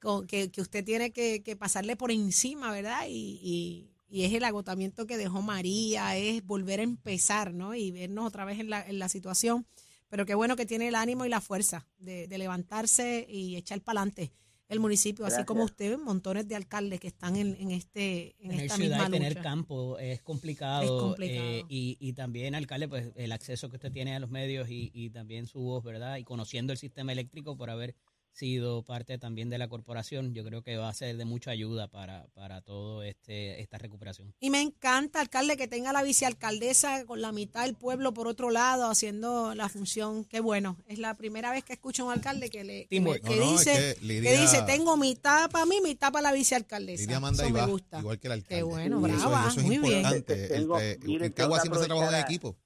con, 0.00 0.26
que, 0.26 0.50
que 0.50 0.60
usted 0.60 0.84
tiene 0.84 1.12
que, 1.12 1.42
que 1.44 1.56
pasarle 1.56 1.96
por 1.96 2.10
encima, 2.10 2.72
¿verdad? 2.72 3.06
y 3.08 3.40
y 3.42 3.93
es 4.08 4.32
el 4.32 4.44
agotamiento 4.44 5.06
que 5.06 5.16
dejó 5.16 5.42
María, 5.42 6.16
es 6.16 6.44
volver 6.44 6.80
a 6.80 6.84
empezar, 6.84 7.52
¿no? 7.52 7.74
Y 7.74 7.90
vernos 7.90 8.26
otra 8.26 8.44
vez 8.44 8.60
en 8.60 8.70
la, 8.70 8.86
en 8.86 8.98
la 8.98 9.08
situación. 9.08 9.66
Pero 10.08 10.26
qué 10.26 10.34
bueno 10.34 10.54
que 10.54 10.66
tiene 10.66 10.88
el 10.88 10.94
ánimo 10.94 11.24
y 11.24 11.28
la 11.28 11.40
fuerza 11.40 11.88
de, 11.98 12.28
levantarse 12.38 13.26
y 13.28 13.56
echar 13.56 13.80
para 13.80 14.00
adelante 14.00 14.32
el 14.68 14.80
municipio, 14.80 15.26
así 15.26 15.44
como 15.44 15.64
usted, 15.64 15.98
montones 15.98 16.48
de 16.48 16.56
alcaldes 16.56 16.98
que 16.98 17.08
están 17.08 17.36
en, 17.36 17.54
en 17.60 17.70
este 17.70 18.34
en 18.38 18.52
esta 18.52 18.76
ciudad 18.76 18.98
misma 18.98 19.10
tener 19.10 19.42
campo 19.42 19.98
es 19.98 20.22
complicado, 20.22 21.14
eh, 21.20 21.64
y, 21.68 21.98
y, 22.00 22.12
también 22.14 22.54
alcalde 22.54 22.88
pues 22.88 23.10
el 23.14 23.32
acceso 23.32 23.68
que 23.68 23.76
usted 23.76 23.92
tiene 23.92 24.16
a 24.16 24.20
los 24.20 24.30
medios 24.30 24.70
y, 24.70 24.90
y 24.94 25.10
también 25.10 25.46
su 25.46 25.60
voz 25.60 25.84
verdad 25.84 26.16
y 26.16 26.24
conociendo 26.24 26.72
el 26.72 26.78
sistema 26.78 27.12
eléctrico 27.12 27.56
por 27.56 27.68
haber 27.68 27.94
sido 28.34 28.82
parte 28.82 29.16
también 29.16 29.48
de 29.48 29.58
la 29.58 29.68
corporación, 29.68 30.34
yo 30.34 30.44
creo 30.44 30.62
que 30.62 30.76
va 30.76 30.88
a 30.88 30.94
ser 30.94 31.16
de 31.16 31.24
mucha 31.24 31.52
ayuda 31.52 31.88
para, 31.88 32.26
para 32.34 32.60
todo 32.60 33.02
este 33.02 33.60
esta 33.60 33.78
recuperación. 33.78 34.34
Y 34.40 34.50
me 34.50 34.60
encanta, 34.60 35.20
alcalde, 35.20 35.56
que 35.56 35.68
tenga 35.68 35.92
la 35.92 36.02
vicealcaldesa 36.02 37.06
con 37.06 37.22
la 37.22 37.32
mitad 37.32 37.64
del 37.64 37.74
pueblo 37.74 38.12
por 38.12 38.26
otro 38.26 38.50
lado 38.50 38.90
haciendo 38.90 39.54
la 39.54 39.68
función. 39.68 40.24
Qué 40.24 40.40
bueno, 40.40 40.76
es 40.86 40.98
la 40.98 41.14
primera 41.14 41.52
vez 41.52 41.64
que 41.64 41.74
escucho 41.74 42.02
a 42.02 42.06
un 42.06 42.12
alcalde 42.12 42.50
que 42.50 42.64
le 42.64 42.86
que, 42.86 43.00
dice, 43.00 43.96
que, 44.00 44.40
dice, 44.40 44.62
tengo 44.66 44.96
mitad 44.96 45.48
para 45.50 45.66
mí, 45.66 45.80
mitad 45.80 46.12
para 46.12 46.30
la 46.30 46.32
vicealcaldesa. 46.32 47.10
eso 47.10 47.50
me 47.50 47.66
gusta. 47.66 48.00
igual 48.00 48.18
que 48.18 48.26
el 48.26 48.32
alcalde. 48.32 48.56
Qué 48.56 48.62
bueno, 48.62 49.00
brava, 49.00 49.48
eso, 49.48 49.60
es 49.60 49.66
muy 49.66 49.76
importante. 49.76 50.34
Bien. 50.34 50.68
El, 51.02 51.22
el, 51.22 51.34
Cagua 51.34 51.60
siempre 51.60 51.80
se 51.80 51.86
trabaja 51.86 52.10
de 52.10 52.20
equipo. 52.20 52.56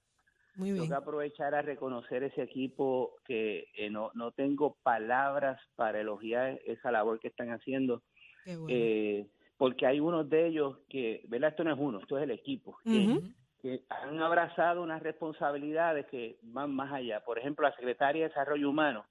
Muy 0.59 0.73
Tengo 0.73 0.89
que 0.89 0.95
aprovechar 0.95 1.55
a 1.55 1.63
reconocer 1.63 2.25
ese 2.25 2.43
equipo 2.43 3.15
que 3.25 3.69
eh, 3.75 3.91
no, 3.91 4.11
no 4.15 4.33
tengo 4.33 4.77
palabras 4.83 5.61
para 5.77 6.01
elogiar 6.01 6.59
esa 6.67 6.91
labor 6.91 7.21
que 7.21 7.29
están 7.29 7.51
haciendo. 7.51 8.03
eh, 8.45 9.29
porque 9.57 9.87
hay 9.87 10.01
unos 10.01 10.29
de 10.29 10.49
ellos 10.49 10.79
que, 10.89 11.23
¿verdad? 11.29 11.51
Esto 11.51 11.63
no 11.63 11.73
es 11.73 11.79
uno, 11.79 12.01
esto 12.01 12.19
es 12.19 12.25
el 12.25 12.33
equipo, 12.33 12.77
que, 12.85 13.85
han 13.89 14.21
abrazado 14.21 14.83
unas 14.83 15.03
responsabilidades 15.03 16.07
que 16.07 16.39
van 16.43 16.75
más 16.75 16.93
allá. 16.93 17.25
Por 17.25 17.39
ejemplo, 17.39 17.69
la 17.69 17.75
Secretaria 17.75 18.23
de 18.23 18.29
Desarrollo 18.29 18.71
Humano, 18.71 19.05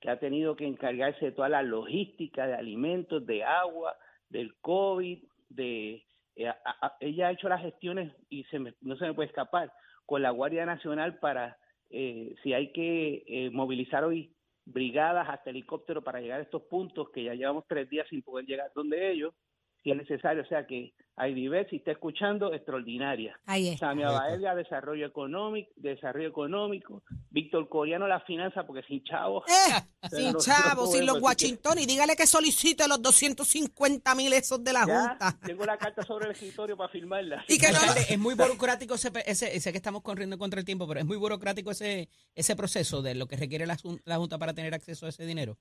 que 0.00 0.10
ha 0.10 0.18
tenido 0.18 0.56
que 0.56 0.66
encargarse 0.66 1.26
de 1.26 1.32
toda 1.32 1.48
la 1.48 1.62
logística 1.62 2.46
de 2.46 2.54
alimentos, 2.54 3.26
de 3.26 3.44
agua, 3.44 3.96
del 4.28 4.54
COVID, 4.60 5.22
de 5.48 6.04
eh, 6.36 6.52
ella 7.00 7.28
ha 7.28 7.32
hecho 7.32 7.48
las 7.48 7.62
gestiones 7.62 8.14
y 8.28 8.44
se 8.44 8.58
no 8.58 8.96
se 8.96 9.06
me 9.06 9.14
puede 9.14 9.28
escapar 9.28 9.72
con 10.08 10.22
la 10.22 10.30
Guardia 10.30 10.64
Nacional 10.64 11.18
para, 11.18 11.58
eh, 11.90 12.34
si 12.42 12.54
hay 12.54 12.72
que 12.72 13.24
eh, 13.26 13.50
movilizar 13.50 14.04
hoy 14.04 14.34
brigadas 14.64 15.28
hasta 15.28 15.50
helicóptero 15.50 16.02
para 16.02 16.18
llegar 16.18 16.40
a 16.40 16.44
estos 16.44 16.62
puntos 16.62 17.10
que 17.10 17.24
ya 17.24 17.34
llevamos 17.34 17.64
tres 17.68 17.90
días 17.90 18.08
sin 18.08 18.22
poder 18.22 18.46
llegar 18.46 18.72
donde 18.74 19.12
ellos, 19.12 19.34
si 19.82 19.90
es 19.90 19.96
necesario. 19.96 20.42
O 20.42 20.46
sea 20.46 20.66
que 20.66 20.92
Aidibet, 21.18 21.68
si 21.68 21.76
está 21.76 21.90
escuchando, 21.92 22.54
extraordinaria. 22.54 23.38
Ahí 23.46 23.68
está. 23.68 23.88
Samia 23.88 24.10
Baelia, 24.10 24.54
desarrollo 24.54 25.06
económico, 25.06 25.70
desarrollo 25.76 26.28
económico. 26.28 27.02
Víctor 27.30 27.68
Coriano, 27.68 28.06
la 28.06 28.20
finanza, 28.20 28.64
porque 28.64 28.82
sin 28.86 29.02
chavos. 29.02 29.44
Eh, 29.48 30.08
sin 30.10 30.34
chavos, 30.36 30.92
sin 30.92 31.04
los 31.04 31.20
Washington. 31.20 31.78
Y 31.78 31.86
dígale 31.86 32.14
que 32.14 32.26
solicite 32.26 32.86
los 32.86 33.02
250 33.02 34.14
mil 34.14 34.32
esos 34.32 34.62
de 34.62 34.72
la 34.72 34.84
Junta. 34.84 35.36
Tengo 35.44 35.64
la 35.64 35.76
carta 35.76 36.02
sobre 36.04 36.26
el 36.26 36.32
escritorio 36.32 36.76
para 36.76 36.88
firmarla. 36.90 37.44
Y 37.48 37.58
que 37.58 37.72
no, 37.72 37.78
es 38.08 38.18
muy 38.18 38.34
burocrático 38.36 38.94
ese, 38.94 39.10
ese, 39.26 39.58
sé 39.58 39.72
que 39.72 39.78
estamos 39.78 40.02
corriendo 40.02 40.38
contra 40.38 40.60
el 40.60 40.66
tiempo, 40.66 40.86
pero 40.86 41.00
es 41.00 41.06
muy 41.06 41.16
burocrático 41.16 41.72
ese, 41.72 42.08
ese 42.34 42.54
proceso 42.54 43.02
de 43.02 43.16
lo 43.16 43.26
que 43.26 43.36
requiere 43.36 43.66
la, 43.66 43.76
la 44.04 44.16
Junta 44.16 44.38
para 44.38 44.54
tener 44.54 44.72
acceso 44.72 45.06
a 45.06 45.08
ese 45.08 45.26
dinero. 45.26 45.58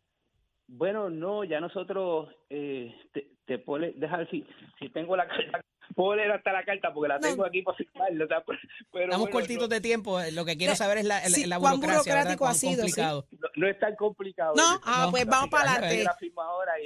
Bueno, 0.68 1.10
no, 1.10 1.44
ya 1.44 1.60
nosotros 1.60 2.30
eh, 2.50 2.94
te 3.48 3.58
pone, 3.58 3.94
deja 3.96 4.26
si, 4.30 4.46
si 4.80 4.90
tengo 4.90 5.16
la 5.16 5.28
carta, 5.28 5.62
puedo 5.96 6.16
leer 6.16 6.32
hasta 6.32 6.52
la 6.52 6.64
carta 6.64 6.94
porque 6.94 7.08
la 7.08 7.20
tengo 7.20 7.46
aquí 7.46 7.62
para 7.62 7.78
firmarla. 7.78 8.44
pero 8.92 9.06
Estamos 9.06 9.30
cortitos 9.30 9.70
de 9.70 9.82
tiempo, 9.82 10.20
eh, 10.20 10.32
lo 10.32 10.46
que 10.46 10.58
quiero 10.58 10.76
saber 10.76 11.00
es 11.00 11.06
la, 11.06 11.22
la 11.46 11.60
¿cuán 11.60 11.80
burocrático 11.80 12.46
ha 12.46 12.54
sido? 12.54 12.86
No, 13.56 13.68
es 13.68 13.80
tan 13.80 13.96
complicado. 13.96 14.54
No, 14.56 14.80
ah, 14.84 15.08
pues 15.10 15.26
vamos 15.26 15.50
para 15.50 15.76
adelante. 15.76 16.06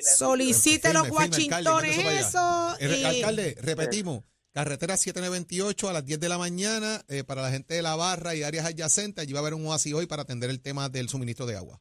Solicite 0.02 0.94
los 0.94 1.10
guachintones 1.10 1.98
eso. 1.98 2.76
El, 2.80 3.06
Alcalde, 3.06 3.58
repetimos. 3.62 4.24
Carretera 4.54 4.98
7928 4.98 5.90
a 5.90 5.94
las 5.94 6.06
10 6.06 6.20
de 6.20 6.28
la 6.28 6.38
mañana 6.38 7.02
eh, 7.08 7.24
para 7.24 7.42
la 7.42 7.52
gente 7.52 7.74
de 7.74 7.82
la 7.82 7.96
barra 7.96 8.36
y 8.36 8.44
áreas 8.44 8.66
adyacentes. 8.66 9.24
Allí 9.24 9.32
va 9.32 9.40
a 9.40 9.44
haber 9.44 9.54
un 9.54 9.66
oasis 9.66 9.94
hoy 9.94 10.08
para 10.08 10.24
atender 10.24 10.50
el 10.50 10.62
tema 10.62 10.90
del 10.90 11.08
suministro 11.08 11.46
de 11.46 11.56
agua. 11.56 11.80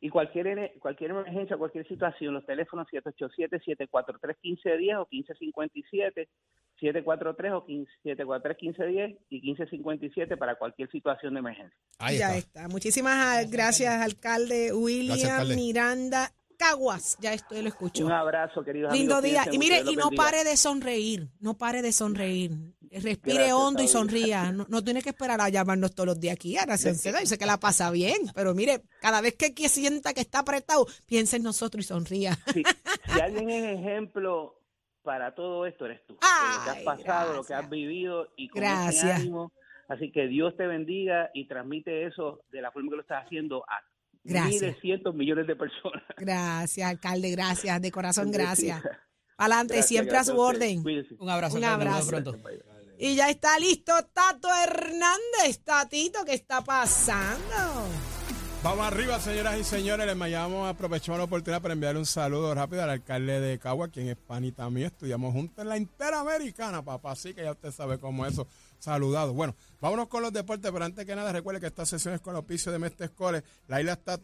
Y 0.00 0.10
cualquier, 0.10 0.74
cualquier 0.78 1.10
emergencia, 1.10 1.56
cualquier 1.56 1.84
situación, 1.88 2.34
los 2.34 2.46
teléfonos 2.46 2.86
787-743-1510 2.88 5.00
o 5.00 5.08
1557, 5.10 6.28
743 6.78 7.52
o 7.52 7.66
743-1510 7.66 9.18
y 9.30 9.40
1557 9.40 10.36
para 10.36 10.54
cualquier 10.54 10.88
situación 10.90 11.34
de 11.34 11.40
emergencia. 11.40 11.76
Ahí 11.98 12.18
ya 12.18 12.36
está. 12.36 12.68
Muchísimas 12.68 13.50
gracias, 13.50 14.00
alcalde 14.00 14.72
William 14.72 15.48
Miranda 15.48 16.30
Caguas. 16.58 17.16
Ya 17.20 17.32
estoy, 17.32 17.62
lo 17.62 17.68
escucho. 17.68 18.04
Un 18.04 18.12
abrazo, 18.12 18.64
querido 18.64 18.90
Lindo 18.90 19.22
día. 19.22 19.44
Y 19.50 19.58
mire, 19.58 19.82
y 19.86 19.96
no 19.96 20.10
pare 20.10 20.44
de 20.44 20.56
sonreír, 20.56 21.28
no 21.40 21.54
pare 21.54 21.82
de 21.82 21.92
sonreír. 21.92 22.50
Respire 22.90 23.52
hondo 23.52 23.82
y 23.82 23.88
sonría. 23.88 24.52
No, 24.52 24.82
tiene 24.82 25.02
que 25.02 25.10
esperar 25.10 25.40
a 25.40 25.48
llamarnos 25.48 25.94
todos 25.94 26.06
los 26.06 26.20
días 26.20 26.34
aquí 26.34 26.56
a 26.56 26.66
Nación 26.66 26.94
Yo 26.94 27.26
sé 27.26 27.38
que 27.38 27.46
la 27.46 27.58
pasa 27.58 27.90
bien, 27.90 28.18
pero 28.34 28.54
mire, 28.54 28.82
cada 29.00 29.20
vez 29.20 29.36
que, 29.36 29.68
sienta 29.68 30.14
que 30.14 30.20
está 30.20 30.40
apretado, 30.40 30.86
piensa 31.06 31.36
en 31.36 31.42
nosotros 31.42 31.84
y 31.84 31.88
sonría. 31.88 32.38
si 32.54 33.20
alguien 33.20 33.50
es 33.50 33.78
ejemplo 33.78 34.60
para 35.02 35.34
todo 35.34 35.66
esto, 35.66 35.86
eres 35.86 36.04
tú. 36.06 36.14
lo 36.14 36.64
que 36.64 36.70
has 36.70 36.82
pasado, 36.84 37.34
lo 37.34 37.44
que 37.44 37.54
has 37.54 37.68
vivido 37.68 38.28
y 38.36 38.48
con 38.48 38.62
ese 38.62 39.12
ánimo. 39.12 39.52
Así 39.88 40.12
que 40.12 40.26
Dios 40.26 40.54
te 40.56 40.66
bendiga 40.66 41.30
y 41.32 41.48
transmite 41.48 42.06
eso 42.06 42.42
de 42.50 42.60
la 42.60 42.70
forma 42.70 42.90
que 42.90 42.96
lo 42.96 43.02
estás 43.02 43.24
haciendo 43.24 43.64
a 43.68 43.80
Gracias. 44.24 44.60
miles, 44.60 44.80
cientos, 44.80 45.14
millones 45.14 45.46
de 45.46 45.56
personas. 45.56 46.02
Gracias, 46.18 46.88
alcalde, 46.88 47.30
gracias, 47.30 47.80
de 47.80 47.90
corazón, 47.90 48.30
gracias. 48.30 48.82
Adelante, 49.38 49.82
siempre 49.82 50.16
a 50.16 50.24
su 50.24 50.38
orden. 50.38 50.82
Un 51.18 51.30
abrazo. 51.30 51.56
Un 51.56 51.64
abrazo. 51.64 52.10
Y 53.00 53.14
ya 53.14 53.30
está 53.30 53.56
listo 53.60 53.92
Tato 54.12 54.48
Hernández. 54.52 55.60
Tatito, 55.64 56.24
¿qué 56.24 56.34
está 56.34 56.64
pasando? 56.64 57.86
Vamos 58.64 58.84
arriba, 58.84 59.20
señoras 59.20 59.56
y 59.56 59.62
señores. 59.62 60.04
Les 60.04 60.30
llamamos, 60.30 60.68
aprovechamos 60.68 61.16
la 61.16 61.24
oportunidad 61.26 61.62
para 61.62 61.74
enviarle 61.74 62.00
un 62.00 62.06
saludo 62.06 62.52
rápido 62.56 62.82
al 62.82 62.90
alcalde 62.90 63.40
de 63.40 63.56
Cagua, 63.60 63.86
quien 63.86 64.08
es 64.08 64.16
panita 64.16 64.68
mío. 64.68 64.88
Estudiamos 64.88 65.32
juntos 65.32 65.62
en 65.62 65.68
la 65.68 65.76
Interamericana, 65.76 66.82
papá. 66.82 67.12
Así 67.12 67.34
que 67.34 67.44
ya 67.44 67.52
usted 67.52 67.70
sabe 67.70 68.00
cómo 68.00 68.26
eso. 68.26 68.48
Saludado. 68.80 69.32
Bueno, 69.32 69.54
vámonos 69.80 70.08
con 70.08 70.22
los 70.22 70.32
deportes, 70.32 70.68
pero 70.72 70.84
antes 70.84 71.06
que 71.06 71.14
nada, 71.14 71.32
recuerde 71.32 71.60
que 71.60 71.68
esta 71.68 71.86
sesión 71.86 72.14
es 72.14 72.20
con 72.20 72.34
el 72.34 72.40
oficio 72.40 72.72
de 72.72 72.80
Mestre 72.80 73.06
Escoles. 73.06 73.44
La 73.68 73.80
isla 73.80 73.92
está 73.92 74.14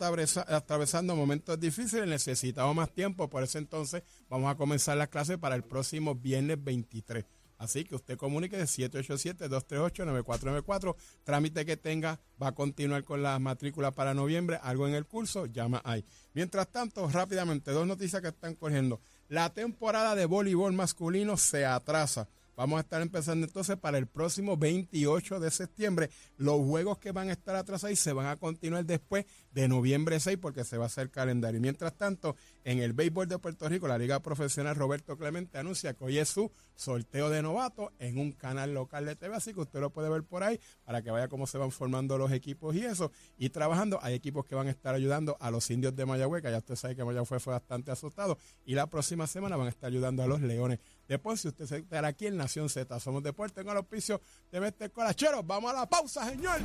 atravesando 0.49 1.15
momentos 1.15 1.61
difíciles, 1.61 2.09
necesitamos 2.09 2.75
más 2.75 2.91
tiempo, 2.93 3.29
por 3.29 3.45
eso 3.45 3.59
entonces 3.59 4.03
vamos 4.29 4.51
a 4.51 4.57
comenzar 4.57 4.97
las 4.97 5.09
clases 5.09 5.39
para 5.39 5.55
el 5.55 5.63
próximo 5.63 6.17
viernes 6.17 6.63
23. 6.63 7.25
Así 7.65 7.85
que 7.85 7.95
usted 7.95 8.19
comunique 8.19 8.59
de 8.59 8.65
787-238-9494. 8.65 10.97
Trámite 11.25 11.65
que 11.65 11.79
tenga, 11.79 12.21
va 12.41 12.49
a 12.49 12.55
continuar 12.55 13.05
con 13.05 13.23
la 13.23 13.39
matrícula 13.39 13.91
para 13.91 14.13
noviembre. 14.13 14.61
Algo 14.63 14.87
en 14.87 14.95
el 14.95 15.07
curso, 15.07 15.47
llama 15.47 15.81
ahí. 15.85 16.05
Mientras 16.35 16.69
tanto, 16.69 17.09
rápidamente, 17.09 17.71
dos 17.71 17.87
noticias 17.87 18.21
que 18.21 18.29
están 18.29 18.55
corriendo. 18.55 19.01
La 19.29 19.49
temporada 19.55 20.15
de 20.15 20.27
voleibol 20.27 20.75
masculino 20.75 21.39
se 21.39 21.65
atrasa. 21.65 22.29
Vamos 22.57 22.79
a 22.79 22.81
estar 22.81 23.03
empezando 23.03 23.47
entonces 23.47 23.77
para 23.77 23.99
el 23.99 24.07
próximo 24.07 24.57
28 24.57 25.41
de 25.41 25.51
septiembre. 25.51 26.11
Los 26.37 26.61
juegos 26.61 26.99
que 26.99 27.11
van 27.13 27.29
a 27.29 27.33
estar 27.33 27.57
atrasados 27.57 27.99
se 27.99 28.13
van 28.13 28.27
a 28.27 28.37
continuar 28.37 28.85
después 28.85 29.27
de 29.51 29.69
noviembre 29.69 30.21
6 30.21 30.39
porque 30.41 30.65
se 30.65 30.79
va 30.79 30.85
a 30.85 30.87
hacer 30.87 31.11
calendario. 31.11 31.61
Mientras 31.61 31.97
tanto, 31.97 32.37
en 32.63 32.79
el 32.79 32.93
béisbol 32.93 33.29
de 33.29 33.39
Puerto 33.39 33.69
Rico, 33.69 33.89
la 33.89 33.99
Liga 33.99 34.21
Profesional 34.21 34.77
Roberto 34.77 35.17
Clemente 35.17 35.59
anuncia 35.59 35.95
que 35.95 36.05
hoy 36.05 36.19
es 36.19 36.29
su 36.29 36.51
sorteo 36.75 37.29
de 37.31 37.43
novato 37.43 37.93
en 37.99 38.19
un 38.19 38.33
canal 38.33 38.75
local 38.75 39.05
de 39.07 39.17
TV, 39.17 39.35
así 39.35 39.53
que 39.53 39.61
usted 39.61 39.81
lo 39.81 39.91
puede 39.91 40.09
ver 40.09 40.25
por 40.25 40.43
ahí 40.43 40.61
para 40.85 41.03
que 41.03 41.11
vaya 41.11 41.29
cómo 41.29 41.47
se 41.47 41.59
van 41.59 41.71
formando 41.71 42.19
los 42.19 42.33
equipos 42.33 42.75
y 42.75 42.85
eso. 42.85 43.11
Y 43.37 43.51
trabajando, 43.51 43.99
hay 44.03 44.15
equipos 44.15 44.45
que 44.45 44.55
van 44.55 44.69
a 44.69 44.71
estar 44.71 44.95
ayudando 44.95 45.37
a 45.41 45.51
los 45.51 45.71
indios 45.71 45.95
de 45.97 46.07
Mayagüez, 46.07 46.43
que 46.43 46.51
ya 46.51 46.59
usted 46.59 46.77
sabe 46.77 46.97
que 46.97 47.05
Mayagüez 47.05 47.43
fue 47.43 47.53
bastante 47.53 47.91
asustado, 47.91 48.39
y 48.65 48.75
la 48.75 48.89
próxima 48.89 49.27
semana 49.27 49.57
van 49.57 49.67
a 49.67 49.71
estar 49.71 49.89
ayudando 49.89 50.23
a 50.23 50.27
los 50.27 50.41
leones 50.41 50.79
Después, 51.09 51.41
si 51.41 51.49
usted 51.49 51.67
se 51.67 51.79
estará 51.79 52.09
aquí 52.09 52.27
en 52.27 52.37
Nación 52.37 52.69
Z, 52.69 52.99
somos 53.01 53.23
deporte 53.23 53.61
en 53.61 53.69
el 53.69 53.77
auspicio 53.77 54.21
de 54.51 54.61
Mestre 54.61 54.91
Colacheros. 54.91 55.47
Vamos 55.47 55.71
a 55.71 55.75
la 55.75 55.89
pausa, 55.89 56.29
señor. 56.29 56.61